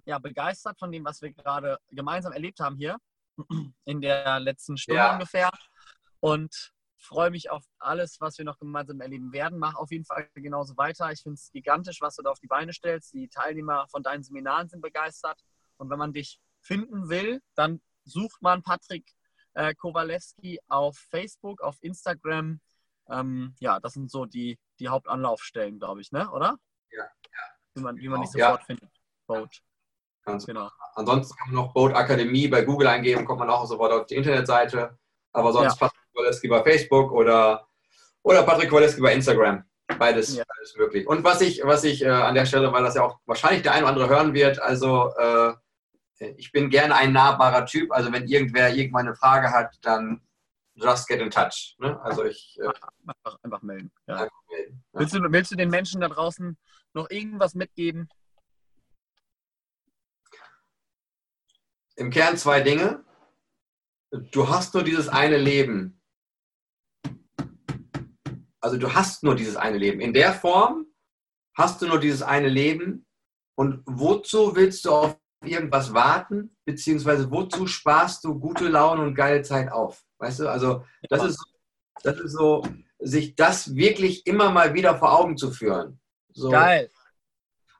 [0.05, 2.97] ja, begeistert von dem, was wir gerade gemeinsam erlebt haben hier
[3.85, 5.13] in der letzten Stunde ja.
[5.13, 5.49] ungefähr.
[6.19, 9.57] Und freue mich auf alles, was wir noch gemeinsam erleben werden.
[9.57, 11.11] Mach auf jeden Fall genauso weiter.
[11.11, 13.13] Ich finde es gigantisch, was du da auf die Beine stellst.
[13.13, 15.39] Die Teilnehmer von deinen Seminaren sind begeistert.
[15.77, 19.16] Und wenn man dich finden will, dann sucht man Patrick
[19.57, 22.59] äh, Kowalewski auf Facebook, auf Instagram.
[23.09, 26.29] Ähm, ja, das sind so die, die Hauptanlaufstellen, glaube ich, ne?
[26.31, 26.57] oder?
[26.91, 27.43] Ja, ja.
[27.73, 28.65] Wie man, wie man dich sofort ja.
[28.65, 28.89] findet.
[29.25, 29.61] Boat.
[30.23, 30.69] Ganz genau.
[30.93, 34.15] Ansonsten kann man noch Boat Akademie bei Google eingeben, kommt man auch sofort auf die
[34.15, 34.97] Internetseite.
[35.31, 35.87] Aber sonst ja.
[35.87, 37.67] Patrick Kowalewski bei Facebook oder,
[38.23, 39.63] oder Patrick Kowalewski bei Instagram.
[39.97, 40.43] Beides, ja.
[40.47, 41.07] beides möglich.
[41.07, 43.71] Und was ich, was ich äh, an der Stelle, weil das ja auch wahrscheinlich der
[43.71, 45.53] eine oder andere hören wird, also äh,
[46.19, 47.91] ich bin gerne ein nahbarer Typ.
[47.91, 50.21] Also wenn irgendwer irgendwann eine Frage hat, dann
[50.75, 51.75] just get in touch.
[51.79, 51.99] Ne?
[52.01, 52.67] Also ich äh,
[53.07, 53.91] einfach, einfach, melden.
[54.07, 54.15] Ja.
[54.15, 54.99] Einfach melden ja.
[54.99, 56.57] willst, du, willst du den Menschen da draußen
[56.93, 58.09] noch irgendwas mitgeben?
[61.95, 63.03] Im Kern zwei Dinge.
[64.11, 65.99] Du hast nur dieses eine Leben.
[68.59, 69.99] Also du hast nur dieses eine Leben.
[69.99, 70.85] In der Form
[71.55, 73.07] hast du nur dieses eine Leben.
[73.55, 79.41] Und wozu willst du auf irgendwas warten, beziehungsweise wozu sparst du gute Laune und geile
[79.41, 80.03] Zeit auf?
[80.17, 81.43] Weißt du, also das ist,
[82.03, 82.63] das ist so,
[82.99, 85.99] sich das wirklich immer mal wieder vor Augen zu führen.
[86.33, 86.49] So.
[86.49, 86.89] Geil.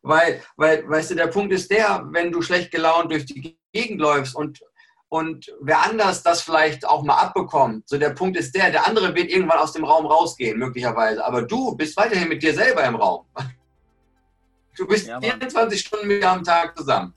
[0.02, 4.00] Weil, weil, weißt du, der Punkt ist der, wenn du schlecht gelaunt durch die Gegend
[4.00, 4.62] läufst und,
[5.10, 9.14] und wer anders das vielleicht auch mal abbekommt, so der Punkt ist der, der andere
[9.16, 12.96] wird irgendwann aus dem Raum rausgehen, möglicherweise, aber du bist weiterhin mit dir selber im
[12.96, 13.26] Raum.
[14.78, 17.12] Du bist ja, 24 Stunden mit dir am Tag zusammen.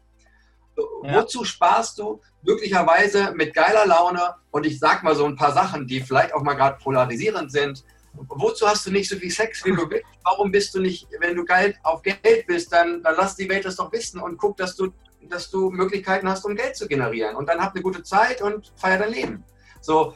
[1.02, 1.14] Ja.
[1.14, 5.86] Wozu sparst du möglicherweise mit geiler Laune und ich sag mal so ein paar Sachen,
[5.86, 7.84] die vielleicht auch mal gerade polarisierend sind.
[8.12, 10.04] Wozu hast du nicht so viel Sex, wie du willst?
[10.24, 13.64] Warum bist du nicht, wenn du Geld auf Geld bist, dann, dann lass die Welt
[13.64, 14.92] das doch wissen und guck, dass du,
[15.28, 17.36] dass du Möglichkeiten hast, um Geld zu generieren.
[17.36, 19.44] Und dann hab eine gute Zeit und feier dein Leben.
[19.80, 20.14] So,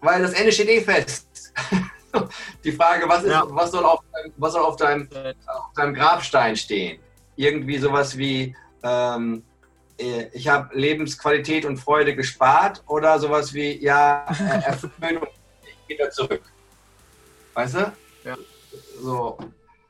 [0.00, 1.52] weil das Ende steht eh fest.
[2.64, 3.44] die Frage, was, ist, ja.
[3.48, 4.00] was soll, auf,
[4.36, 5.08] was soll auf, deinem,
[5.46, 7.00] auf deinem Grabstein stehen?
[7.36, 9.55] Irgendwie sowas wie, ähm, äh,
[9.98, 14.24] ich habe Lebensqualität und Freude gespart oder sowas wie, ja,
[14.64, 15.28] erfüllen und
[15.62, 16.42] ich wieder zurück.
[17.54, 17.92] Weißt du?
[18.24, 18.36] Ja.
[19.00, 19.38] So.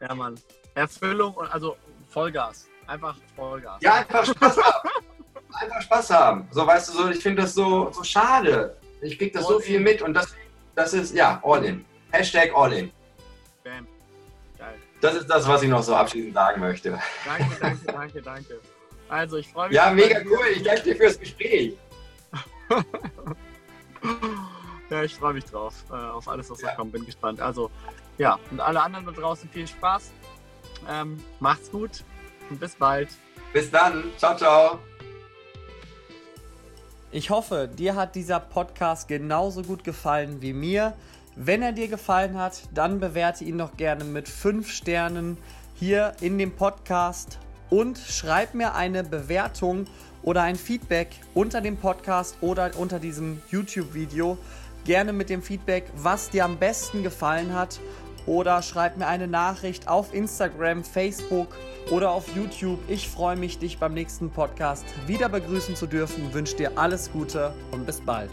[0.00, 0.38] Ja, Mann.
[0.74, 1.76] Erfüllung und also
[2.10, 2.68] Vollgas.
[2.86, 3.80] Einfach Vollgas.
[3.80, 4.88] Ja, einfach Spaß haben.
[5.52, 6.48] einfach Spaß haben.
[6.52, 8.76] So, weißt du, so, ich finde das so, so schade.
[9.00, 9.82] Ich krieg das all so viel in.
[9.82, 10.34] mit und das,
[10.74, 11.84] das ist, ja, all in.
[12.12, 12.92] Hashtag all in.
[13.64, 13.86] Bam.
[14.56, 14.74] Geil.
[15.00, 16.98] Das ist das, was ich noch so abschließend sagen möchte.
[17.24, 18.60] Danke, danke, danke, danke.
[19.08, 19.76] Also, ich freue mich.
[19.76, 20.46] Ja, mega cool.
[20.54, 21.76] Ich danke dir fürs Gespräch.
[24.90, 25.84] ja, ich freue mich drauf.
[25.90, 26.70] Äh, auf alles, was ja.
[26.70, 26.92] da kommt.
[26.92, 27.40] Bin gespannt.
[27.40, 27.70] Also,
[28.18, 30.12] ja, und alle anderen da draußen viel Spaß.
[30.88, 32.04] Ähm, macht's gut
[32.50, 33.08] und bis bald.
[33.52, 34.04] Bis dann.
[34.16, 34.78] Ciao, ciao.
[37.12, 40.94] Ich hoffe, dir hat dieser Podcast genauso gut gefallen wie mir.
[41.36, 45.38] Wenn er dir gefallen hat, dann bewerte ihn doch gerne mit 5 Sternen
[45.74, 47.38] hier in dem Podcast
[47.70, 49.86] und schreib mir eine Bewertung
[50.22, 54.38] oder ein Feedback unter dem Podcast oder unter diesem YouTube-Video.
[54.84, 57.80] Gerne mit dem Feedback, was dir am besten gefallen hat.
[58.26, 61.48] Oder schreib mir eine Nachricht auf Instagram, Facebook
[61.90, 62.80] oder auf YouTube.
[62.88, 66.34] Ich freue mich, dich beim nächsten Podcast wieder begrüßen zu dürfen.
[66.34, 68.30] Wünsche dir alles Gute und bis bald.